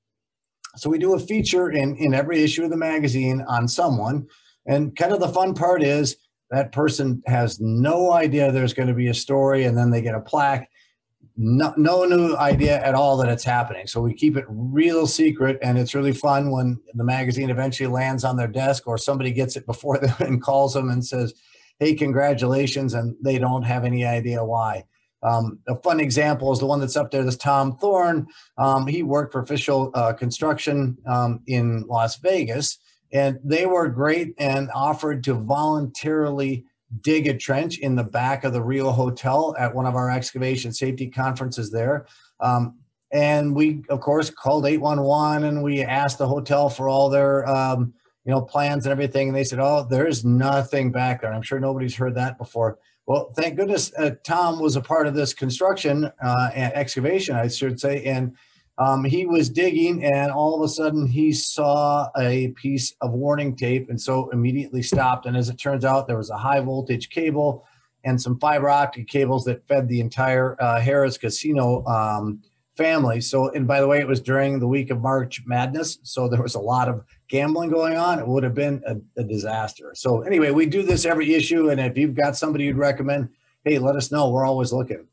so 0.77 0.91
we 0.91 0.99
do 0.99 1.15
a 1.15 1.19
feature 1.19 1.71
in, 1.71 1.97
in 1.97 2.15
every 2.15 2.43
issue 2.43 2.65
of 2.65 2.71
the 2.71 2.77
magazine 2.77 3.45
on 3.49 3.69
someone. 3.69 4.27
And 4.67 4.97
kind 4.97 5.13
of 5.13 5.21
the 5.21 5.29
fun 5.29 5.55
part 5.55 5.83
is 5.83 6.17
that 6.51 6.73
person 6.73 7.23
has 7.27 7.61
no 7.61 8.13
idea 8.13 8.51
there's 8.51 8.75
going 8.75 8.89
to 8.89 8.95
be 8.95 9.09
a 9.09 9.15
story 9.15 9.65
and 9.65 9.77
then 9.77 9.91
they 9.91 10.03
get 10.03 10.15
a 10.15 10.21
plaque. 10.21 10.69
No, 11.37 11.75
no 11.77 12.05
new 12.05 12.37
idea 12.37 12.81
at 12.83 12.95
all 12.95 13.17
that 13.17 13.29
it's 13.29 13.45
happening. 13.45 13.87
So 13.87 14.01
we 14.01 14.15
keep 14.15 14.37
it 14.37 14.45
real 14.49 15.07
secret 15.07 15.59
and 15.63 15.77
it's 15.77 15.95
really 15.95 16.13
fun 16.13 16.51
when 16.51 16.79
the 16.95 17.05
magazine 17.05 17.51
eventually 17.51 17.89
lands 17.89 18.23
on 18.25 18.37
their 18.37 18.47
desk 18.47 18.87
or 18.87 18.99
somebody 18.99 19.33
gets 19.33 19.57
it 19.57 19.67
before 19.67 19.99
them 19.99 20.15
and 20.21 20.43
calls 20.43 20.75
them 20.75 20.91
and 20.91 21.05
says, 21.05 21.35
hey, 21.81 21.95
congratulations. 21.95 22.95
And 22.95 23.17
they 23.21 23.39
don't 23.39 23.65
have 23.65 23.85
any 23.85 24.05
idea 24.05 24.45
why. 24.45 24.85
Um, 25.25 25.59
a 25.67 25.77
fun 25.77 26.01
example 26.01 26.53
is 26.53 26.59
the 26.59 26.67
one 26.67 26.81
that's 26.81 26.97
up 26.97 27.11
there. 27.11 27.25
This 27.25 27.37
Tom 27.37 27.77
Thorne. 27.77 28.27
Um, 28.59 28.87
he 28.87 29.03
worked 29.03 29.33
for 29.33 29.41
Official 29.41 29.91
uh, 29.95 30.13
Construction 30.13 30.99
um, 31.07 31.41
in 31.47 31.87
Las 31.89 32.17
Vegas, 32.19 32.79
and 33.13 33.39
they 33.43 33.67
were 33.67 33.89
great 33.89 34.35
and 34.39 34.71
offered 34.75 35.25
to 35.25 35.35
voluntarily 35.35 36.65
dig 37.01 37.27
a 37.27 37.37
trench 37.37 37.79
in 37.79 37.97
the 37.97 38.05
back 38.05 38.45
of 38.45 38.53
the 38.53 38.63
Rio 38.63 38.91
Hotel 38.93 39.55
at 39.59 39.75
one 39.75 39.87
of 39.87 39.95
our 39.95 40.11
excavation 40.11 40.73
safety 40.73 41.09
conferences 41.09 41.71
there. 41.71 42.07
Um, 42.41 42.79
and 43.11 43.55
we, 43.55 43.83
of 43.89 44.01
course, 44.01 44.31
called 44.31 44.67
811 44.67 45.45
and 45.49 45.63
we 45.63 45.83
asked 45.83 46.19
the 46.19 46.29
hotel 46.29 46.69
for 46.69 46.89
all 46.89 47.09
their 47.09 47.49
um, 47.49 47.95
you 48.25 48.33
know 48.33 48.43
plans 48.43 48.87
and 48.87 48.93
everything. 48.93 49.29
And 49.29 49.37
they 49.37 49.45
said, 49.45 49.61
"Oh, 49.61 49.87
there's 49.89 50.25
nothing 50.25 50.91
back 50.91 51.21
there." 51.21 51.33
I'm 51.33 51.43
sure 51.43 51.61
nobody's 51.61 51.95
heard 51.95 52.15
that 52.17 52.39
before. 52.39 52.79
Well, 53.07 53.33
thank 53.37 53.57
goodness 53.57 53.93
uh, 53.99 54.13
Tom 54.25 54.61
was 54.61 54.77
a 54.77 54.81
part 54.81 55.07
of 55.07 55.15
this 55.15 55.35
construction 55.35 56.11
uh, 56.23 56.51
and 56.55 56.73
excavation, 56.73 57.37
I 57.37 57.49
should 57.49 57.79
say, 57.79 58.03
and 58.05 58.35
um, 58.79 59.05
he 59.05 59.27
was 59.27 59.51
digging, 59.51 60.05
and 60.05 60.33
all 60.33 60.57
of 60.57 60.63
a 60.63 60.69
sudden 60.69 61.07
he 61.07 61.33
saw 61.33 62.09
a 62.19 62.49
piece 62.57 62.95
of 63.01 63.13
warning 63.13 63.55
tape, 63.55 63.89
and 63.91 64.01
so 64.01 64.31
immediately 64.31 64.83
stopped. 64.83 65.27
And 65.27 65.37
as 65.37 65.49
it 65.49 65.57
turns 65.57 65.85
out, 65.85 66.09
there 66.09 66.17
was 66.17 66.31
a 66.31 66.37
high 66.37 66.61
voltage 66.61 67.11
cable 67.11 67.65
and 68.05 68.21
some 68.21 68.39
fiber 68.39 68.69
optic 68.69 69.07
cables 69.07 69.45
that 69.45 69.67
fed 69.69 69.89
the 69.89 70.01
entire 70.01 70.61
uh, 70.61 70.81
Harrah's 70.81 71.19
Casino 71.19 71.85
um, 71.85 72.43
family. 72.77 73.21
So, 73.21 73.51
and 73.51 73.67
by 73.67 73.81
the 73.81 73.87
way, 73.87 74.01
it 74.01 74.09
was 74.09 74.21
during 74.21 74.59
the 74.59 74.67
week 74.67 74.91
of 74.91 75.01
March 75.01 75.43
Madness, 75.47 75.99
so 76.03 76.29
there 76.29 76.43
was 76.43 76.55
a 76.55 76.61
lot 76.61 76.89
of 76.89 77.05
gambling 77.29 77.71
going 77.71 77.97
on, 77.97 78.19
it 78.19 78.27
would 78.27 78.43
have 78.43 78.55
been 78.55 78.83
a, 78.87 78.97
a, 79.21 79.25
disaster. 79.25 79.93
So 79.95 80.23
anyway, 80.23 80.51
we 80.51 80.67
do 80.67 80.83
this 80.83 81.05
every 81.05 81.35
issue, 81.35 81.71
and 81.71 81.81
if 81.81 81.97
you've 81.97 82.15
got 82.15 82.37
somebody 82.37 82.65
you'd 82.65 82.77
recommend, 82.77 83.31
hey, 83.65 83.79
let 83.79 83.97
us 83.97 84.13
know. 84.13 84.29
We're 84.31 84.47
always 84.47 84.73
looking. 84.73 85.07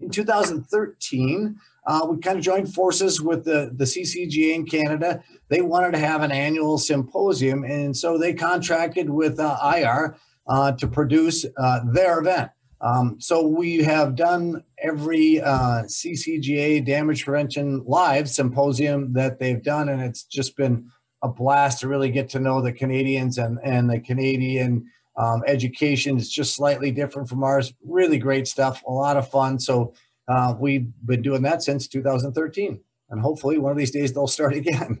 In 0.00 0.10
2013, 0.10 1.58
uh, 1.86 2.06
we 2.08 2.18
kind 2.18 2.38
of 2.38 2.44
joined 2.44 2.72
forces 2.72 3.20
with 3.20 3.44
the, 3.44 3.72
the 3.74 3.84
CCGA 3.84 4.54
in 4.54 4.66
Canada. 4.66 5.22
They 5.48 5.60
wanted 5.60 5.92
to 5.92 5.98
have 5.98 6.22
an 6.22 6.30
annual 6.30 6.78
symposium, 6.78 7.64
and 7.64 7.96
so 7.96 8.16
they 8.16 8.32
contracted 8.32 9.10
with 9.10 9.40
uh, 9.40 9.56
IR 9.76 10.16
uh, 10.46 10.72
to 10.72 10.86
produce 10.86 11.44
uh, 11.58 11.80
their 11.92 12.20
event. 12.20 12.50
Um, 12.84 13.16
so 13.18 13.46
we 13.46 13.78
have 13.78 14.14
done 14.14 14.62
every 14.78 15.40
uh, 15.40 15.84
CCGA 15.84 16.84
damage 16.84 17.24
prevention 17.24 17.82
live 17.86 18.28
symposium 18.28 19.14
that 19.14 19.38
they've 19.38 19.62
done, 19.62 19.88
and 19.88 20.02
it's 20.02 20.24
just 20.24 20.54
been 20.54 20.90
a 21.22 21.28
blast 21.28 21.80
to 21.80 21.88
really 21.88 22.10
get 22.10 22.28
to 22.28 22.38
know 22.38 22.60
the 22.60 22.74
Canadians 22.74 23.38
and, 23.38 23.58
and 23.64 23.88
the 23.88 24.00
Canadian 24.00 24.84
um, 25.16 25.42
education 25.46 26.18
is 26.18 26.30
just 26.30 26.54
slightly 26.54 26.90
different 26.90 27.26
from 27.26 27.42
ours. 27.42 27.72
Really 27.82 28.18
great 28.18 28.46
stuff, 28.46 28.82
a 28.86 28.92
lot 28.92 29.16
of 29.16 29.30
fun. 29.30 29.58
So 29.58 29.94
uh, 30.28 30.54
we've 30.58 30.86
been 31.06 31.22
doing 31.22 31.40
that 31.42 31.62
since 31.62 31.88
2013, 31.88 32.78
and 33.08 33.20
hopefully 33.20 33.56
one 33.56 33.72
of 33.72 33.78
these 33.78 33.92
days 33.92 34.12
they'll 34.12 34.26
start 34.26 34.54
again. 34.62 35.00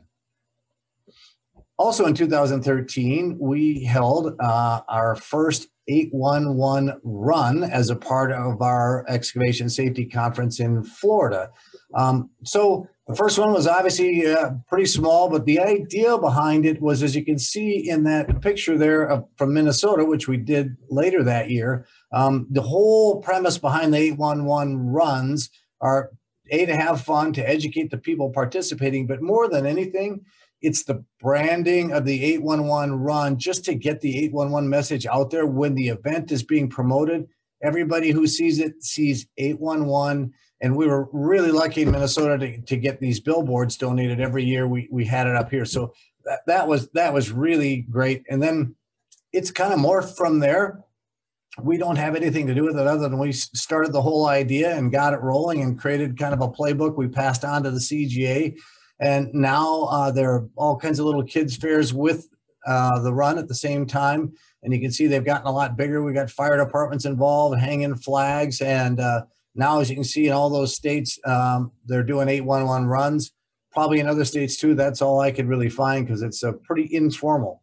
also 1.76 2.06
in 2.06 2.14
2013, 2.14 3.36
we 3.38 3.84
held 3.84 4.36
uh, 4.40 4.80
our 4.88 5.16
first 5.16 5.68
811 5.88 7.00
run 7.02 7.64
as 7.64 7.90
a 7.90 7.96
part 7.96 8.32
of 8.32 8.62
our 8.62 9.04
excavation 9.08 9.68
safety 9.68 10.06
conference 10.06 10.60
in 10.60 10.82
Florida. 10.82 11.50
Um, 11.94 12.30
so 12.44 12.88
the 13.06 13.14
first 13.14 13.38
one 13.38 13.52
was 13.52 13.66
obviously 13.66 14.26
uh, 14.26 14.52
pretty 14.66 14.86
small, 14.86 15.28
but 15.28 15.44
the 15.44 15.60
idea 15.60 16.16
behind 16.16 16.64
it 16.64 16.80
was, 16.80 17.02
as 17.02 17.14
you 17.14 17.24
can 17.24 17.38
see 17.38 17.90
in 17.90 18.04
that 18.04 18.40
picture 18.40 18.78
there 18.78 19.04
of, 19.04 19.26
from 19.36 19.52
Minnesota, 19.52 20.04
which 20.04 20.26
we 20.26 20.38
did 20.38 20.76
later 20.88 21.22
that 21.22 21.50
year, 21.50 21.86
um, 22.12 22.46
the 22.50 22.62
whole 22.62 23.20
premise 23.20 23.58
behind 23.58 23.92
the 23.92 23.98
811 23.98 24.78
runs 24.78 25.50
are 25.82 26.10
a 26.50 26.66
to 26.66 26.76
have 26.76 27.02
fun, 27.02 27.32
to 27.34 27.48
educate 27.48 27.90
the 27.90 27.98
people 27.98 28.30
participating, 28.30 29.06
but 29.06 29.22
more 29.22 29.48
than 29.48 29.66
anything, 29.66 30.24
it's 30.64 30.84
the 30.84 31.04
branding 31.20 31.92
of 31.92 32.04
the 32.04 32.24
811 32.24 32.98
run 32.98 33.38
just 33.38 33.64
to 33.66 33.74
get 33.74 34.00
the 34.00 34.18
811 34.24 34.68
message 34.68 35.06
out 35.06 35.30
there 35.30 35.46
when 35.46 35.74
the 35.74 35.88
event 35.88 36.32
is 36.32 36.42
being 36.42 36.68
promoted. 36.68 37.28
Everybody 37.62 38.10
who 38.10 38.26
sees 38.26 38.58
it 38.58 38.82
sees 38.82 39.26
811 39.36 40.32
and 40.62 40.74
we 40.74 40.86
were 40.86 41.08
really 41.12 41.50
lucky 41.50 41.82
in 41.82 41.90
Minnesota 41.90 42.38
to, 42.38 42.60
to 42.62 42.76
get 42.78 42.98
these 42.98 43.20
billboards 43.20 43.76
donated 43.76 44.20
every 44.20 44.44
year. 44.44 44.66
We 44.66 44.88
we 44.90 45.04
had 45.04 45.26
it 45.26 45.36
up 45.36 45.50
here, 45.50 45.66
so 45.66 45.92
that, 46.24 46.40
that 46.46 46.66
was 46.66 46.88
that 46.90 47.12
was 47.12 47.30
really 47.30 47.82
great. 47.90 48.24
And 48.30 48.42
then 48.42 48.74
it's 49.32 49.50
kind 49.50 49.74
of 49.74 49.78
morphed 49.78 50.16
from 50.16 50.38
there. 50.38 50.82
We 51.62 51.76
don't 51.76 51.96
have 51.96 52.16
anything 52.16 52.46
to 52.46 52.54
do 52.54 52.64
with 52.64 52.78
it 52.78 52.86
other 52.86 53.08
than 53.08 53.18
we 53.18 53.32
started 53.32 53.92
the 53.92 54.02
whole 54.02 54.26
idea 54.26 54.74
and 54.74 54.90
got 54.90 55.12
it 55.12 55.20
rolling 55.20 55.60
and 55.60 55.78
created 55.78 56.18
kind 56.18 56.32
of 56.32 56.40
a 56.40 56.48
playbook 56.48 56.96
we 56.96 57.08
passed 57.08 57.44
on 57.44 57.62
to 57.64 57.70
the 57.70 57.78
CGA. 57.78 58.56
And 59.00 59.32
now 59.34 59.84
uh, 59.84 60.10
there 60.10 60.32
are 60.32 60.48
all 60.56 60.76
kinds 60.76 60.98
of 60.98 61.06
little 61.06 61.24
kids 61.24 61.56
fairs 61.56 61.92
with 61.92 62.28
uh, 62.66 63.00
the 63.00 63.12
run 63.12 63.38
at 63.38 63.48
the 63.48 63.54
same 63.54 63.86
time. 63.86 64.32
And 64.62 64.72
you 64.72 64.80
can 64.80 64.90
see 64.90 65.06
they've 65.06 65.24
gotten 65.24 65.46
a 65.46 65.52
lot 65.52 65.76
bigger. 65.76 66.02
We 66.02 66.12
got 66.12 66.30
fire 66.30 66.56
departments 66.56 67.04
involved, 67.04 67.58
hanging 67.58 67.94
flags, 67.96 68.60
and 68.62 69.00
uh, 69.00 69.22
now, 69.54 69.80
as 69.80 69.88
you 69.88 69.94
can 69.94 70.04
see 70.04 70.26
in 70.26 70.32
all 70.32 70.50
those 70.50 70.74
states, 70.74 71.18
um, 71.24 71.70
they're 71.86 72.02
doing 72.02 72.28
811 72.28 72.88
runs. 72.88 73.32
Probably 73.72 74.00
in 74.00 74.08
other 74.08 74.24
states 74.24 74.56
too. 74.56 74.74
That's 74.74 75.02
all 75.02 75.20
I 75.20 75.32
could 75.32 75.48
really 75.48 75.68
find 75.68 76.06
because 76.06 76.22
it's 76.22 76.42
a 76.42 76.52
pretty 76.52 76.88
informal. 76.94 77.62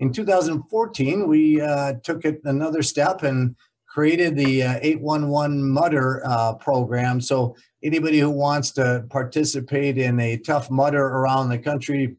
In 0.00 0.12
2014, 0.12 1.28
we 1.28 1.60
uh, 1.60 1.94
took 2.02 2.24
it 2.24 2.40
another 2.44 2.82
step 2.82 3.22
and 3.22 3.54
created 3.94 4.34
the 4.34 4.60
uh, 4.60 4.78
811 4.82 5.70
Mudder 5.70 6.20
uh, 6.26 6.54
program. 6.54 7.20
So 7.20 7.54
anybody 7.80 8.18
who 8.18 8.28
wants 8.28 8.72
to 8.72 9.04
participate 9.08 9.98
in 9.98 10.18
a 10.18 10.36
tough 10.36 10.68
mudder 10.68 11.00
around 11.00 11.48
the 11.48 11.60
country, 11.60 12.16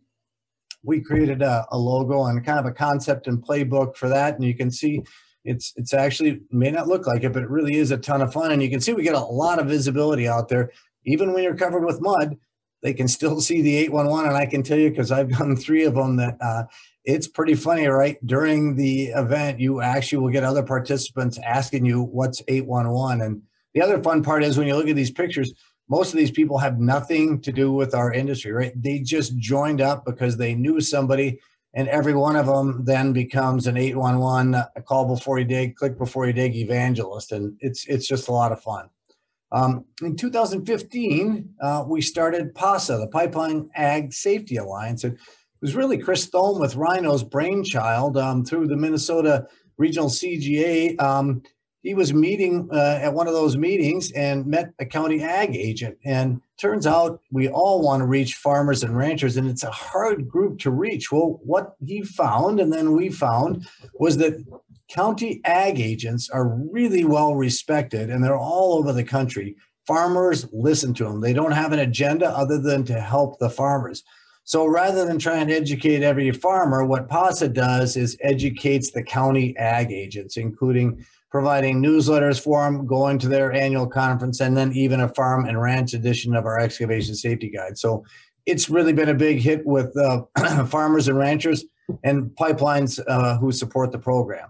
we 0.83 1.01
created 1.01 1.41
a, 1.41 1.67
a 1.71 1.77
logo 1.77 2.27
and 2.27 2.45
kind 2.45 2.59
of 2.59 2.65
a 2.65 2.71
concept 2.71 3.27
and 3.27 3.43
playbook 3.43 3.97
for 3.97 4.07
that. 4.07 4.35
And 4.35 4.45
you 4.45 4.55
can 4.55 4.71
see 4.71 5.01
it's 5.43 5.73
it's 5.75 5.93
actually 5.93 6.39
may 6.49 6.71
not 6.71 6.87
look 6.87 7.07
like 7.07 7.23
it, 7.23 7.33
but 7.33 7.43
it 7.43 7.49
really 7.49 7.75
is 7.75 7.91
a 7.91 7.97
ton 7.97 8.21
of 8.21 8.31
fun. 8.31 8.53
And 8.53 8.63
you 8.63 8.69
can 8.69 8.79
see 8.79 8.93
we 8.93 9.03
get 9.03 9.13
a 9.13 9.19
lot 9.19 9.59
of 9.59 9.67
visibility 9.67 10.29
out 10.29 10.47
there. 10.47 10.71
Even 11.03 11.33
when 11.33 11.43
you're 11.43 11.57
covered 11.57 11.83
with 11.83 11.99
mud, 11.99 12.37
they 12.81 12.93
can 12.93 13.07
still 13.07 13.41
see 13.41 13.61
the 13.61 13.77
811. 13.77 14.29
And 14.29 14.37
I 14.37 14.45
can 14.45 14.63
tell 14.63 14.77
you 14.77 14.89
because 14.89 15.11
I've 15.11 15.29
done 15.29 15.55
three 15.55 15.85
of 15.85 15.95
them 15.95 16.17
that 16.17 16.37
uh, 16.41 16.63
it's 17.03 17.27
pretty 17.27 17.55
funny, 17.55 17.87
right? 17.87 18.17
During 18.25 18.75
the 18.75 19.07
event, 19.07 19.59
you 19.59 19.81
actually 19.81 20.19
will 20.19 20.31
get 20.31 20.43
other 20.43 20.63
participants 20.63 21.39
asking 21.45 21.85
you 21.85 22.01
what's 22.01 22.41
811. 22.47 23.21
And 23.21 23.41
the 23.73 23.81
other 23.81 24.01
fun 24.01 24.23
part 24.23 24.43
is 24.43 24.57
when 24.57 24.67
you 24.67 24.75
look 24.75 24.87
at 24.87 24.95
these 24.95 25.11
pictures, 25.11 25.53
most 25.87 26.13
of 26.13 26.17
these 26.17 26.31
people 26.31 26.57
have 26.57 26.79
nothing 26.79 27.41
to 27.41 27.51
do 27.51 27.71
with 27.71 27.93
our 27.93 28.11
industry, 28.11 28.51
right? 28.51 28.73
They 28.75 28.99
just 28.99 29.37
joined 29.37 29.81
up 29.81 30.03
because 30.05 30.37
they 30.37 30.55
knew 30.55 30.81
somebody 30.81 31.39
and 31.75 31.89
every 31.89 32.15
one 32.15 32.37
of 32.37 32.45
them 32.47 32.83
then 32.85 33.11
becomes 33.13 33.67
an 33.67 33.77
811 33.77 34.55
a 34.75 34.81
call 34.81 35.05
before 35.05 35.37
you 35.37 35.45
dig 35.45 35.75
click 35.75 35.97
before 35.97 36.25
you 36.25 36.33
dig 36.33 36.55
evangelist 36.55 37.31
and 37.31 37.55
it's 37.59 37.85
it's 37.85 38.07
just 38.07 38.27
a 38.27 38.31
lot 38.31 38.51
of 38.51 38.61
fun 38.61 38.89
um, 39.55 39.85
in 40.01 40.15
2015 40.15 41.49
uh, 41.61 41.83
we 41.87 42.01
started 42.01 42.53
pasa 42.53 42.97
the 42.97 43.07
pipeline 43.07 43.69
ag 43.75 44.13
safety 44.13 44.57
alliance. 44.57 45.03
It 45.03 45.17
was 45.61 45.75
really 45.75 45.97
chris 45.97 46.25
thome 46.27 46.59
with 46.59 46.75
rhino's 46.75 47.23
brainchild 47.23 48.17
um, 48.17 48.43
through 48.43 48.67
the 48.67 48.75
minnesota 48.75 49.47
regional 49.77 50.09
cga 50.09 50.99
um, 51.01 51.41
he 51.85 51.93
was 51.93 52.15
meeting 52.15 52.67
uh, 52.71 52.99
at 52.99 53.13
one 53.13 53.27
of 53.27 53.33
those 53.33 53.55
meetings 53.55 54.11
and 54.13 54.47
met 54.47 54.73
a 54.79 54.85
county 54.87 55.21
ag 55.21 55.55
agent. 55.55 55.95
And 56.03 56.41
turns 56.57 56.87
out 56.87 57.21
we 57.31 57.47
all 57.47 57.79
want 57.79 58.01
to 58.01 58.07
reach 58.07 58.33
farmers 58.33 58.81
and 58.81 58.97
ranchers 58.97 59.37
and 59.37 59.47
it's 59.47 59.63
a 59.63 59.69
hard 59.69 60.27
group 60.27 60.57
to 60.61 60.71
reach. 60.71 61.11
Well 61.11 61.39
what 61.43 61.75
he 61.85 62.01
found 62.01 62.59
and 62.59 62.73
then 62.73 62.93
we 62.93 63.09
found 63.09 63.67
was 63.99 64.17
that 64.17 64.33
county 64.89 65.41
ag 65.45 65.79
agents 65.79 66.29
are 66.29 66.57
really 66.71 67.05
well 67.05 67.35
respected 67.35 68.09
and 68.09 68.23
they're 68.23 68.37
all 68.37 68.77
over 68.77 68.93
the 68.93 69.03
country 69.03 69.55
farmers 69.87 70.47
listen 70.51 70.93
to 70.93 71.03
them 71.03 71.21
they 71.21 71.33
don't 71.33 71.51
have 71.51 71.71
an 71.71 71.79
agenda 71.79 72.29
other 72.29 72.59
than 72.59 72.83
to 72.83 72.99
help 72.99 73.39
the 73.39 73.49
farmers 73.49 74.03
so 74.43 74.65
rather 74.67 75.05
than 75.05 75.17
trying 75.17 75.47
to 75.47 75.55
educate 75.55 76.03
every 76.03 76.31
farmer 76.31 76.85
what 76.85 77.09
pasa 77.09 77.47
does 77.47 77.97
is 77.97 78.17
educates 78.21 78.91
the 78.91 79.03
county 79.03 79.55
ag 79.57 79.91
agents 79.91 80.37
including 80.37 81.03
providing 81.35 81.83
newsletters 81.83 82.41
for 82.41 82.63
them, 82.63 82.87
going 82.87 83.19
to 83.19 83.27
their 83.27 83.51
annual 83.51 83.85
conference, 83.85 84.39
and 84.39 84.55
then 84.55 84.71
even 84.71 85.01
a 85.01 85.09
farm 85.09 85.45
and 85.45 85.61
ranch 85.61 85.93
edition 85.93 86.33
of 86.33 86.45
our 86.45 86.57
excavation 86.57 87.13
safety 87.13 87.49
guide. 87.49 87.77
So 87.77 88.05
it's 88.45 88.69
really 88.69 88.93
been 88.93 89.09
a 89.09 89.13
big 89.13 89.39
hit 89.39 89.65
with 89.65 89.93
uh, 89.97 90.21
farmers 90.67 91.09
and 91.09 91.17
ranchers 91.17 91.65
and 92.05 92.29
pipelines 92.39 93.03
uh, 93.05 93.37
who 93.37 93.51
support 93.51 93.91
the 93.91 93.99
program. 93.99 94.47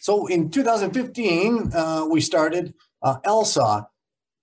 So 0.00 0.26
in 0.26 0.50
2015, 0.50 1.72
uh, 1.74 2.06
we 2.10 2.20
started 2.20 2.74
uh, 3.02 3.18
LSAW. 3.24 3.86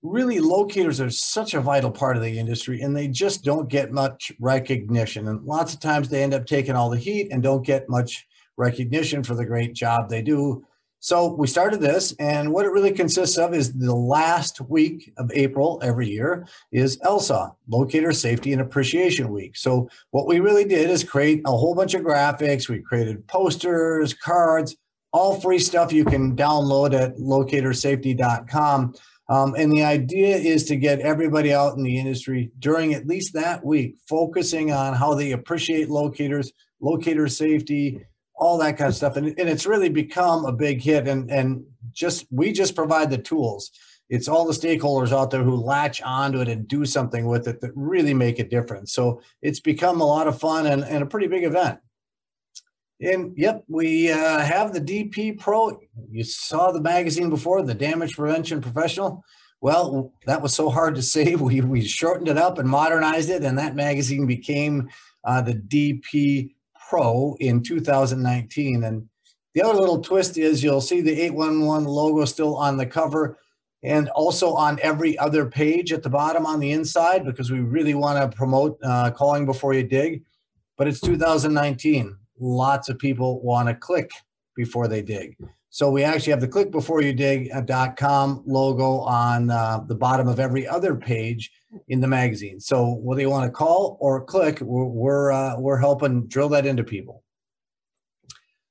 Really, 0.02 0.40
locators 0.40 1.00
are 1.00 1.10
such 1.10 1.54
a 1.54 1.62
vital 1.62 1.90
part 1.90 2.18
of 2.18 2.24
the 2.24 2.38
industry, 2.38 2.82
and 2.82 2.96
they 2.96 3.08
just 3.08 3.44
don't 3.44 3.70
get 3.70 3.94
much 3.94 4.34
recognition. 4.40 5.28
And 5.30 5.44
lots 5.46 5.74
of 5.74 5.80
times 5.80 6.10
they 6.10 6.24
end 6.24 6.34
up 6.34 6.46
taking 6.46 6.76
all 6.76 6.90
the 6.90 6.98
heat 6.98 7.30
and 7.32 7.42
don't 7.42 7.66
get 7.66 7.88
much 7.88 8.28
recognition 8.58 9.24
for 9.24 9.34
the 9.34 9.46
great 9.46 9.74
job 9.74 10.10
they 10.10 10.22
do. 10.22 10.66
So 11.00 11.34
we 11.34 11.48
started 11.48 11.82
this, 11.82 12.14
and 12.18 12.54
what 12.54 12.66
it 12.66 12.72
really 12.72 12.94
consists 12.94 13.38
of 13.38 13.54
is 13.54 13.74
the 13.74 13.94
last 13.94 14.62
week 14.62 15.12
of 15.18 15.30
April 15.34 15.78
every 15.84 16.08
year 16.08 16.48
is 16.72 16.98
LSAW, 17.00 17.54
Locator 17.68 18.14
Safety 18.14 18.54
and 18.54 18.62
Appreciation 18.62 19.30
Week. 19.30 19.58
So 19.58 19.90
what 20.12 20.28
we 20.28 20.40
really 20.40 20.64
did 20.64 20.90
is 20.90 21.04
create 21.04 21.42
a 21.46 21.52
whole 21.52 21.76
bunch 21.76 21.94
of 21.94 22.04
graphics. 22.04 22.70
We 22.70 22.80
created 22.80 23.28
posters, 23.28 24.14
cards, 24.14 24.78
all 25.14 25.40
free 25.40 25.60
stuff 25.60 25.94
you 25.94 26.04
can 26.04 26.36
download 26.36 26.94
at 26.94 27.16
locatorsafety.com. 27.18 28.96
Um, 29.30 29.56
and 29.58 29.72
the 29.72 29.84
idea 29.84 30.36
is 30.36 30.66
to 30.66 30.76
get 30.76 31.00
everybody 31.00 31.54
out 31.54 31.78
in 31.78 31.84
the 31.84 31.98
industry 31.98 32.52
during 32.60 32.94
at 32.94 33.08
least 33.08 33.34
that 33.36 33.64
week, 33.64 33.96
focusing 34.10 34.72
on 34.72 34.94
how 34.96 35.14
they 35.14 35.32
appreciate 35.32 35.90
locators, 35.90 36.52
locator 36.82 37.28
safety, 37.28 38.06
all 38.36 38.58
that 38.58 38.78
kind 38.78 38.90
of 38.90 38.96
stuff. 38.96 39.16
And, 39.16 39.28
and 39.28 39.48
it's 39.48 39.66
really 39.66 39.88
become 39.88 40.46
a 40.46 40.52
big 40.52 40.82
hit. 40.82 41.08
And, 41.08 41.32
and 41.32 41.64
just, 41.94 42.26
we 42.32 42.52
just 42.52 42.76
provide 42.76 43.12
the 43.12 43.18
tools. 43.18 43.72
It's 44.10 44.28
all 44.28 44.46
the 44.46 44.54
stakeholders 44.54 45.12
out 45.12 45.32
there 45.32 45.44
who 45.44 45.56
latch 45.56 46.02
onto 46.02 46.42
it 46.42 46.50
and 46.50 46.68
do 46.68 46.86
something 46.86 47.26
with 47.26 47.48
it 47.48 47.62
that 47.62 47.72
really 47.76 48.14
make 48.14 48.40
a 48.40 48.44
difference. 48.44 48.94
So 48.94 49.22
it's 49.42 49.60
become 49.60 50.02
a 50.02 50.06
lot 50.06 50.28
of 50.28 50.40
fun 50.40 50.66
and, 50.66 50.84
and 50.84 51.02
a 51.02 51.08
pretty 51.08 51.28
big 51.28 51.46
event. 51.46 51.80
And 53.04 53.34
yep, 53.38 53.66
we 53.68 54.12
uh, 54.12 54.40
have 54.40 54.74
the 54.74 54.80
DP 54.80 55.38
Pro. 55.38 55.78
You 56.10 56.24
saw 56.24 56.72
the 56.72 56.82
magazine 56.82 57.30
before, 57.30 57.62
the 57.62 57.74
Damage 57.74 58.16
Prevention 58.16 58.62
Professional. 58.62 59.24
Well, 59.60 60.14
that 60.26 60.42
was 60.42 60.54
so 60.54 60.70
hard 60.70 60.96
to 60.96 61.02
say. 61.16 61.36
We, 61.36 61.62
we 61.62 61.84
shortened 61.84 62.30
it 62.30 62.38
up 62.38 62.60
and 62.60 62.70
modernized 62.70 63.30
it, 63.30 63.44
and 63.44 63.58
that 63.58 63.76
magazine 63.76 64.26
became 64.26 64.90
uh, 65.26 65.42
the 65.42 65.56
DP 65.56 66.56
Pro 66.90 67.36
in 67.40 67.62
2019. 67.62 68.84
And 68.86 69.10
the 69.54 69.64
other 69.64 69.78
little 69.78 70.02
twist 70.02 70.38
is 70.38 70.64
you'll 70.64 70.82
see 70.82 71.02
the 71.02 71.22
811 71.22 71.86
logo 71.86 72.24
still 72.26 72.56
on 72.56 72.78
the 72.78 72.86
cover 72.86 73.38
and 73.84 74.08
also 74.10 74.54
on 74.54 74.80
every 74.82 75.18
other 75.18 75.46
page 75.46 75.92
at 75.92 76.04
the 76.04 76.10
bottom 76.10 76.46
on 76.46 76.62
the 76.62 76.72
inside 76.72 77.26
because 77.26 77.52
we 77.52 77.60
really 77.60 77.96
want 77.96 78.32
to 78.32 78.36
promote 78.36 78.80
uh, 78.82 79.12
calling 79.12 79.46
before 79.46 79.74
you 79.74 79.84
dig. 79.84 80.24
But 80.78 80.88
it's 80.88 81.02
2019. 81.02 82.18
Lots 82.40 82.90
of 82.90 82.98
people 83.00 83.42
want 83.42 83.68
to 83.70 83.76
click 83.76 84.12
before 84.56 84.88
they 84.88 85.02
dig. 85.02 85.36
So 85.70 85.90
we 85.90 86.04
actually 86.04 86.32
have 86.32 86.42
the 86.42 86.48
click 86.48 86.70
before 86.70 87.02
you 87.02 87.14
dig.com 87.14 88.44
logo 88.46 89.00
on 89.00 89.50
uh, 89.50 89.80
the 89.88 89.96
bottom 89.96 90.28
of 90.28 90.40
every 90.40 90.68
other 90.68 90.96
page 90.96 91.52
in 91.88 92.00
the 92.00 92.08
magazine. 92.08 92.60
So 92.60 92.94
whether 92.94 93.22
you 93.22 93.30
want 93.32 93.46
to 93.46 93.52
call 93.52 93.98
or 94.00 94.24
click, 94.24 94.62
we're 94.62 94.86
we're, 94.86 95.32
uh, 95.32 95.60
we're 95.60 95.80
helping 95.80 96.28
drill 96.28 96.50
that 96.50 96.68
into 96.68 96.84
people. 96.84 97.24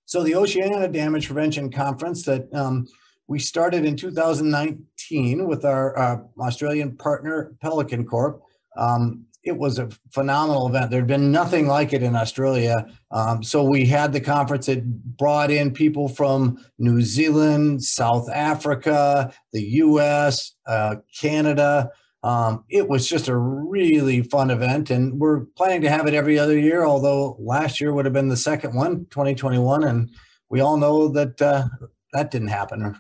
So 0.05 0.23
the 0.23 0.37
Oceania 0.37 0.87
Damage 0.87 1.27
Prevention 1.27 1.73
Conference 1.73 2.23
that 2.27 2.53
um, 2.55 2.87
we 3.27 3.41
started 3.41 3.85
in 3.85 3.97
2019 3.97 5.49
with 5.49 5.65
our 5.65 5.99
uh, 5.99 6.19
Australian 6.39 6.97
partner 6.97 7.55
Pelican 7.61 8.05
Corp. 8.05 8.43
Um, 8.77 9.25
it 9.45 9.57
was 9.57 9.79
a 9.79 9.89
phenomenal 10.11 10.69
event. 10.69 10.91
There'd 10.91 11.07
been 11.07 11.33
nothing 11.33 11.67
like 11.67 11.93
it 11.93 12.03
in 12.03 12.15
Australia. 12.15 12.87
Um, 13.11 13.43
so 13.43 13.65
we 13.65 13.87
had 13.87 14.13
the 14.13 14.21
conference 14.21 14.67
that 14.67 14.85
brought 15.17 15.51
in 15.51 15.73
people 15.73 16.09
from 16.09 16.65
New 16.79 17.03
Zealand, 17.03 17.83
South 17.83 18.31
Africa, 18.31 19.33
the 19.53 19.63
U.S., 19.63 20.53
uh, 20.67 20.97
Canada. 21.21 21.91
Um, 22.23 22.65
it 22.69 22.89
was 22.89 23.09
just 23.09 23.27
a 23.27 23.37
really 23.37 24.23
fun 24.23 24.51
event, 24.51 24.91
and 24.91 25.19
we're 25.19 25.41
planning 25.57 25.83
to 25.83 25.91
have 25.91 26.07
it 26.07 26.15
every 26.15 26.39
other 26.39 26.57
year. 26.57 26.85
Although 26.85 27.37
last 27.41 27.81
year 27.81 27.93
would 27.93 28.05
have 28.05 28.15
been 28.15 28.29
the 28.29 28.37
second 28.37 28.77
one, 28.77 29.07
2021, 29.11 29.83
and 29.83 30.09
we 30.49 30.61
all 30.61 30.77
know 30.77 31.09
that 31.09 31.43
uh, 31.43 31.65
that 32.13 32.31
didn't 32.31 32.49
happen. 32.49 32.97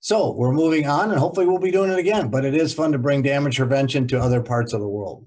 So 0.00 0.32
we're 0.32 0.52
moving 0.52 0.86
on, 0.86 1.10
and 1.10 1.18
hopefully 1.18 1.46
we'll 1.46 1.58
be 1.58 1.70
doing 1.70 1.90
it 1.90 1.98
again. 1.98 2.28
But 2.28 2.44
it 2.44 2.54
is 2.54 2.74
fun 2.74 2.92
to 2.92 2.98
bring 2.98 3.22
damage 3.22 3.56
prevention 3.56 4.06
to 4.08 4.20
other 4.20 4.42
parts 4.42 4.74
of 4.74 4.80
the 4.80 4.88
world. 4.88 5.24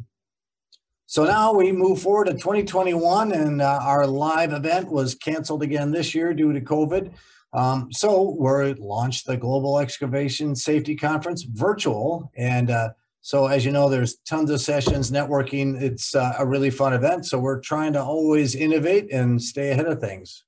So 1.11 1.25
now 1.25 1.51
we 1.51 1.73
move 1.73 2.01
forward 2.01 2.27
to 2.27 2.35
2021, 2.35 3.33
and 3.33 3.61
uh, 3.61 3.79
our 3.81 4.07
live 4.07 4.53
event 4.53 4.89
was 4.89 5.13
canceled 5.13 5.61
again 5.61 5.91
this 5.91 6.15
year 6.15 6.33
due 6.33 6.53
to 6.53 6.61
COVID. 6.61 7.11
Um, 7.51 7.91
so 7.91 8.37
we 8.39 8.73
launched 8.75 9.25
the 9.25 9.35
Global 9.35 9.79
Excavation 9.79 10.55
Safety 10.55 10.95
Conference 10.95 11.43
virtual, 11.43 12.31
and 12.37 12.69
uh, 12.71 12.91
so 13.19 13.47
as 13.47 13.65
you 13.65 13.73
know, 13.73 13.89
there's 13.89 14.19
tons 14.19 14.51
of 14.51 14.61
sessions, 14.61 15.11
networking. 15.11 15.81
It's 15.81 16.15
uh, 16.15 16.35
a 16.39 16.45
really 16.45 16.69
fun 16.69 16.93
event. 16.93 17.25
So 17.25 17.39
we're 17.39 17.59
trying 17.59 17.91
to 17.91 18.01
always 18.01 18.55
innovate 18.55 19.11
and 19.11 19.43
stay 19.43 19.71
ahead 19.71 19.87
of 19.87 19.99
things. 19.99 20.45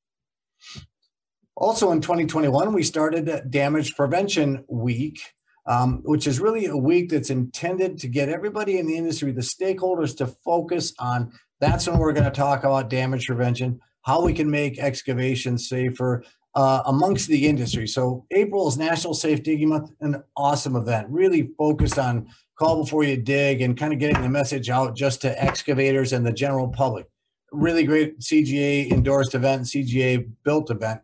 Also 1.57 1.91
in 1.91 1.99
2021, 1.99 2.71
we 2.71 2.83
started 2.83 3.51
Damage 3.51 3.97
Prevention 3.97 4.63
Week 4.69 5.19
um, 5.65 6.01
which 6.03 6.27
is 6.27 6.39
really 6.39 6.65
a 6.65 6.77
week 6.77 7.09
that's 7.09 7.29
intended 7.29 7.97
to 7.99 8.07
get 8.07 8.29
everybody 8.29 8.77
in 8.77 8.87
the 8.87 8.97
industry, 8.97 9.31
the 9.31 9.41
stakeholders, 9.41 10.15
to 10.17 10.27
focus 10.27 10.93
on 10.99 11.31
that's 11.59 11.87
when 11.87 11.97
we're 11.97 12.13
going 12.13 12.25
to 12.25 12.31
talk 12.31 12.63
about 12.63 12.89
damage 12.89 13.27
prevention, 13.27 13.79
how 14.01 14.21
we 14.21 14.33
can 14.33 14.49
make 14.51 14.79
excavation 14.79 15.57
safer 15.57 16.23
uh, 16.55 16.83
amongst 16.87 17.29
the 17.29 17.47
industry. 17.47 17.87
So 17.87 18.25
April 18.31 18.67
is 18.67 18.77
National 18.77 19.13
Safe 19.13 19.41
Digging 19.41 19.69
Month, 19.69 19.91
an 20.01 20.21
awesome 20.35 20.75
event, 20.75 21.07
really 21.09 21.51
focused 21.57 21.97
on 21.97 22.27
call 22.59 22.83
before 22.83 23.03
you 23.03 23.17
dig 23.17 23.61
and 23.61 23.77
kind 23.77 23.93
of 23.93 23.99
getting 23.99 24.21
the 24.21 24.29
message 24.29 24.69
out 24.69 24.95
just 24.95 25.21
to 25.21 25.43
excavators 25.43 26.13
and 26.13 26.25
the 26.25 26.33
general 26.33 26.67
public. 26.67 27.07
Really 27.51 27.83
great 27.83 28.19
CGA 28.19 28.91
endorsed 28.91 29.35
event, 29.35 29.63
CGA 29.63 30.29
built 30.43 30.69
event 30.69 31.01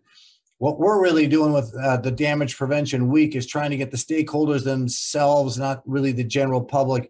what 0.59 0.77
we're 0.77 1.01
really 1.01 1.25
doing 1.25 1.53
with 1.53 1.73
uh, 1.81 1.97
the 1.97 2.11
damage 2.11 2.55
prevention 2.55 3.09
week 3.09 3.35
is 3.35 3.47
trying 3.47 3.71
to 3.71 3.77
get 3.77 3.91
the 3.91 3.97
stakeholders 3.97 4.63
themselves 4.63 5.57
not 5.57 5.81
really 5.85 6.11
the 6.11 6.23
general 6.23 6.61
public 6.61 7.09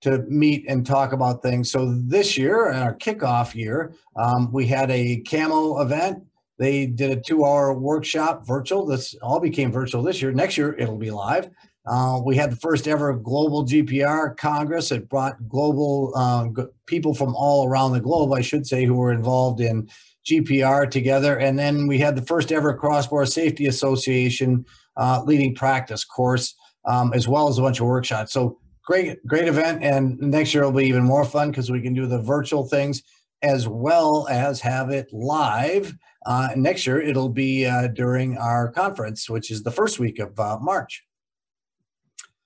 to 0.00 0.18
meet 0.28 0.64
and 0.68 0.84
talk 0.84 1.12
about 1.12 1.42
things. 1.42 1.70
So 1.70 1.92
this 2.06 2.36
year 2.36 2.70
our 2.72 2.94
kickoff 2.94 3.54
year 3.54 3.94
um, 4.16 4.52
we 4.52 4.66
had 4.66 4.90
a 4.90 5.20
camo 5.20 5.80
event. 5.80 6.24
They 6.58 6.86
did 6.86 7.12
a 7.12 7.20
two 7.20 7.44
hour 7.44 7.72
workshop 7.72 8.44
virtual. 8.44 8.84
This 8.84 9.14
all 9.22 9.40
became 9.40 9.70
virtual 9.70 10.02
this 10.02 10.20
year. 10.20 10.32
Next 10.32 10.58
year 10.58 10.74
it'll 10.76 10.98
be 10.98 11.12
live. 11.12 11.50
Uh, 11.86 12.20
we 12.22 12.36
had 12.36 12.50
the 12.50 12.56
first 12.56 12.86
ever 12.88 13.14
global 13.14 13.64
gpr 13.64 14.36
congress. 14.36 14.90
It 14.90 15.08
brought 15.08 15.48
global 15.48 16.14
um, 16.16 16.54
people 16.86 17.14
from 17.14 17.34
all 17.36 17.66
around 17.66 17.92
the 17.92 18.00
globe 18.00 18.32
i 18.32 18.40
should 18.40 18.66
say 18.66 18.84
who 18.84 18.94
were 18.94 19.12
involved 19.12 19.60
in 19.60 19.88
GPR 20.28 20.90
together. 20.90 21.38
And 21.38 21.58
then 21.58 21.86
we 21.86 21.98
had 21.98 22.16
the 22.16 22.22
first 22.22 22.52
ever 22.52 22.74
Cross 22.74 23.08
Bore 23.08 23.26
Safety 23.26 23.66
Association 23.66 24.64
uh, 24.96 25.22
leading 25.24 25.54
practice 25.54 26.04
course, 26.04 26.54
um, 26.84 27.12
as 27.14 27.28
well 27.28 27.48
as 27.48 27.58
a 27.58 27.62
bunch 27.62 27.80
of 27.80 27.86
workshops. 27.86 28.32
So 28.32 28.58
great, 28.84 29.24
great 29.26 29.48
event. 29.48 29.82
And 29.82 30.18
next 30.18 30.54
year 30.54 30.64
will 30.64 30.72
be 30.72 30.86
even 30.86 31.04
more 31.04 31.24
fun 31.24 31.50
because 31.50 31.70
we 31.70 31.80
can 31.80 31.94
do 31.94 32.06
the 32.06 32.20
virtual 32.20 32.66
things 32.66 33.02
as 33.42 33.68
well 33.68 34.26
as 34.28 34.60
have 34.60 34.90
it 34.90 35.12
live. 35.12 35.94
Uh, 36.26 36.48
next 36.56 36.86
year, 36.86 37.00
it'll 37.00 37.28
be 37.28 37.64
uh, 37.64 37.88
during 37.88 38.36
our 38.36 38.70
conference, 38.72 39.30
which 39.30 39.50
is 39.50 39.62
the 39.62 39.70
first 39.70 39.98
week 39.98 40.18
of 40.18 40.38
uh, 40.38 40.58
March. 40.60 41.04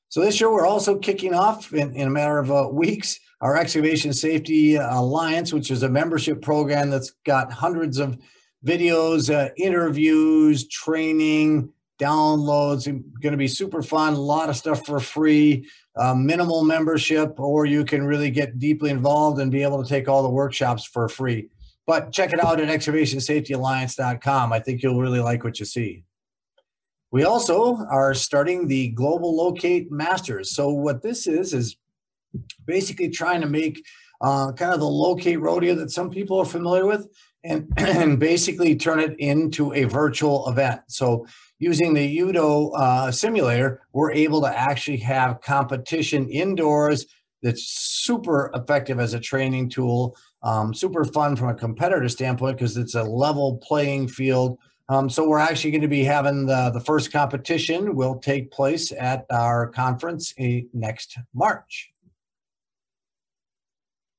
So 0.09 0.21
this 0.21 0.40
year, 0.40 0.53
we're 0.53 0.66
also 0.66 0.99
kicking 0.99 1.35
off 1.35 1.73
in, 1.73 1.95
in 1.95 2.09
a 2.09 2.11
matter 2.11 2.38
of 2.38 2.53
uh, 2.53 2.68
weeks 2.71 3.18
our 3.42 3.57
Excavation 3.57 4.12
Safety 4.12 4.76
Alliance, 4.76 5.52
which 5.52 5.72
is 5.72 5.83
a 5.83 5.88
membership 5.88 6.40
program 6.40 6.90
that's 6.90 7.11
got 7.26 7.52
hundreds 7.52 7.98
of 7.98 8.16
videos, 8.64 9.35
uh, 9.35 9.50
interviews, 9.57 10.68
training, 10.68 11.68
downloads. 12.00 12.87
Going 13.20 13.33
to 13.33 13.37
be 13.37 13.48
super 13.48 13.83
fun. 13.83 14.14
A 14.14 14.18
lot 14.18 14.48
of 14.48 14.57
stuff 14.57 14.87
for 14.87 15.00
free. 15.00 15.68
Uh, 15.96 16.14
minimal 16.14 16.64
membership, 16.64 17.38
or 17.38 17.66
you 17.66 17.85
can 17.85 18.05
really 18.05 18.31
get 18.31 18.61
deeply 18.61 18.90
involved 18.90 19.40
and 19.40 19.50
be 19.50 19.64
able 19.64 19.83
to 19.83 19.88
take 19.88 20.09
all 20.09 20.22
the 20.22 20.28
workshops 20.28 20.87
for 20.87 21.09
free. 21.09 21.48
But 21.85 22.12
check 22.12 22.33
it 22.33 22.42
out 22.42 22.61
at 22.61 22.68
excavationsafetyalliance.com. 22.68 24.52
I 24.52 24.61
think 24.61 24.83
you'll 24.83 25.00
really 25.00 25.20
like 25.20 25.42
what 25.42 25.59
you 25.59 25.66
see. 25.66 26.05
We 27.11 27.24
also 27.24 27.76
are 27.90 28.14
starting 28.14 28.68
the 28.68 28.88
Global 28.90 29.37
Locate 29.37 29.90
Masters. 29.90 30.55
So 30.55 30.70
what 30.70 31.02
this 31.02 31.26
is 31.26 31.52
is 31.52 31.76
basically 32.66 33.09
trying 33.09 33.40
to 33.40 33.49
make 33.49 33.85
uh, 34.21 34.53
kind 34.53 34.73
of 34.73 34.81
the 34.81 34.87
locate 34.87 35.40
rodeo 35.40 35.75
that 35.75 35.90
some 35.90 36.09
people 36.09 36.38
are 36.38 36.45
familiar 36.45 36.87
with 36.87 37.09
and, 37.45 37.73
and 37.77 38.18
basically 38.18 38.77
turn 38.77 39.01
it 39.01 39.18
into 39.18 39.73
a 39.75 39.85
virtual 39.85 40.49
event. 40.49 40.81
So 40.88 41.27
using 41.59 41.95
the 41.95 42.18
Udo 42.18 42.71
uh, 42.71 43.11
simulator, 43.11 43.83
we're 43.92 44.12
able 44.12 44.40
to 44.42 44.59
actually 44.59 44.99
have 44.99 45.40
competition 45.40 46.29
indoors 46.29 47.07
that's 47.42 47.64
super 47.64 48.51
effective 48.55 49.01
as 49.01 49.14
a 49.14 49.21
training 49.21 49.68
tool, 49.68 50.16
um, 50.42 50.73
super 50.73 51.05
fun 51.05 51.35
from 51.35 51.49
a 51.49 51.55
competitor 51.55 52.09
standpoint 52.09 52.57
because 52.57 52.77
it's 52.77 52.95
a 52.95 53.03
level 53.03 53.59
playing 53.59 54.09
field. 54.09 54.59
Um, 54.88 55.09
so 55.09 55.29
we're 55.29 55.38
actually 55.38 55.71
going 55.71 55.83
to 55.83 55.88
be 55.88 56.05
having 56.05 56.47
the, 56.47 56.71
the 56.71 56.81
first 56.81 57.12
competition 57.12 57.97
will 57.97 58.16
take 58.16 58.51
place 58.51 58.92
at 58.92 59.25
our 59.31 59.68
conference 59.68 60.35
in, 60.37 60.68
next 60.73 61.18
March 61.35 61.91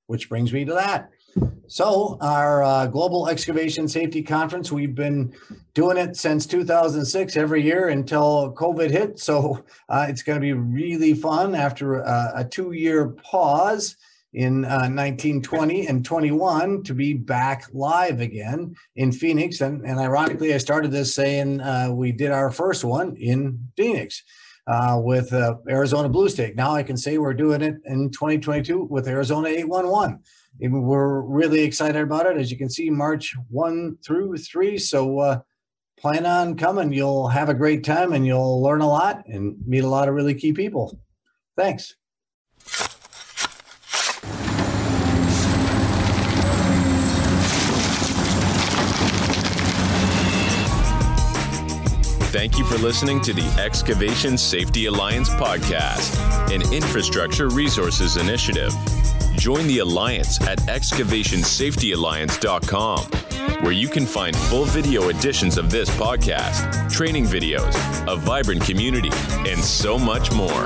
which 0.08 0.30
brings 0.30 0.52
me 0.54 0.66
to 0.66 0.74
that. 0.74 1.10
So, 1.68 2.18
our 2.22 2.64
uh, 2.64 2.86
Global 2.88 3.28
Excavation 3.28 3.88
Safety 3.88 4.22
Conference, 4.22 4.72
we've 4.72 4.94
been 4.94 5.34
doing 5.74 5.98
it 5.98 6.16
since 6.16 6.46
2006 6.46 7.36
every 7.36 7.64
year 7.64 7.90
until 7.90 8.54
COVID 8.54 8.92
hit. 8.92 9.18
So, 9.18 9.64
uh, 9.90 10.06
it's 10.08 10.22
going 10.22 10.36
to 10.36 10.42
be 10.42 10.54
really 10.54 11.16
fun 11.16 11.56
after 11.56 12.02
a, 12.02 12.34
a 12.36 12.46
two 12.46 12.74
year 12.74 13.10
pause 13.10 13.96
in 14.34 14.66
uh, 14.66 14.90
1920 14.90 15.88
and 15.88 16.06
21 16.06 16.84
to 16.84 16.94
be 16.94 17.14
back 17.14 17.66
live 17.74 18.20
again 18.20 18.76
in 18.96 19.12
Phoenix. 19.12 19.62
And, 19.62 19.84
and 19.84 20.00
ironically, 20.00 20.54
I 20.54 20.58
started 20.58 20.92
this 20.92 21.14
saying 21.14 21.62
uh, 21.62 21.90
we 21.92 22.12
did 22.12 22.32
our 22.32 22.52
first 22.52 22.84
one 22.84 23.16
in 23.16 23.70
Phoenix 23.76 24.24
uh, 24.68 25.00
with 25.04 25.34
uh, 25.34 25.56
Arizona 25.70 26.10
Blue 26.10 26.30
Stake. 26.30 26.56
Now 26.56 26.74
I 26.74 26.84
can 26.84 26.98
say 26.98 27.18
we're 27.18 27.34
doing 27.34 27.62
it 27.62 27.76
in 27.86 28.10
2022 28.12 28.84
with 28.84 29.08
Arizona 29.08 29.50
811. 29.50 30.20
And 30.62 30.84
we're 30.84 31.22
really 31.22 31.62
excited 31.62 32.02
about 32.02 32.28
it. 32.28 32.38
As 32.38 32.52
you 32.52 32.58
can 32.58 32.70
see, 32.70 32.90
March 32.90 33.36
1 33.50 33.98
through 34.06 34.38
3. 34.38 34.78
So 34.78 35.20
uh, 35.20 35.40
plan 35.98 36.26
on 36.26 36.56
coming. 36.56 36.94
You'll 36.94 37.28
have 37.28 37.50
a 37.50 37.54
great 37.54 37.84
time 37.84 38.14
and 38.14 38.26
you'll 38.26 38.62
learn 38.62 38.82
a 38.82 38.88
lot 38.88 39.24
and 39.28 39.56
meet 39.66 39.84
a 39.84 39.90
lot 39.90 40.08
of 40.08 40.16
really 40.16 40.36
key 40.36 40.54
people. 40.54 41.00
Thanks. 41.58 41.96
Thank 52.44 52.58
you 52.58 52.66
for 52.66 52.78
listening 52.78 53.22
to 53.22 53.32
the 53.32 53.46
Excavation 53.58 54.38
Safety 54.38 54.88
Alliance 54.88 55.30
podcast, 55.30 56.20
an 56.54 56.62
infrastructure 56.74 57.48
resources 57.48 58.18
initiative. 58.18 58.74
Join 59.38 59.66
the 59.66 59.80
Alliance 59.80 60.42
at 60.42 60.60
excavationsafetyalliance.com, 60.64 63.06
where 63.64 63.72
you 63.72 63.88
can 63.88 64.06
find 64.06 64.36
full 64.36 64.66
video 64.66 65.08
editions 65.08 65.58
of 65.58 65.72
this 65.72 65.90
podcast, 65.92 66.92
training 66.92 67.24
videos, 67.24 67.74
a 68.12 68.18
vibrant 68.18 68.66
community, 68.66 69.12
and 69.50 69.64
so 69.64 69.98
much 69.98 70.30
more. 70.34 70.66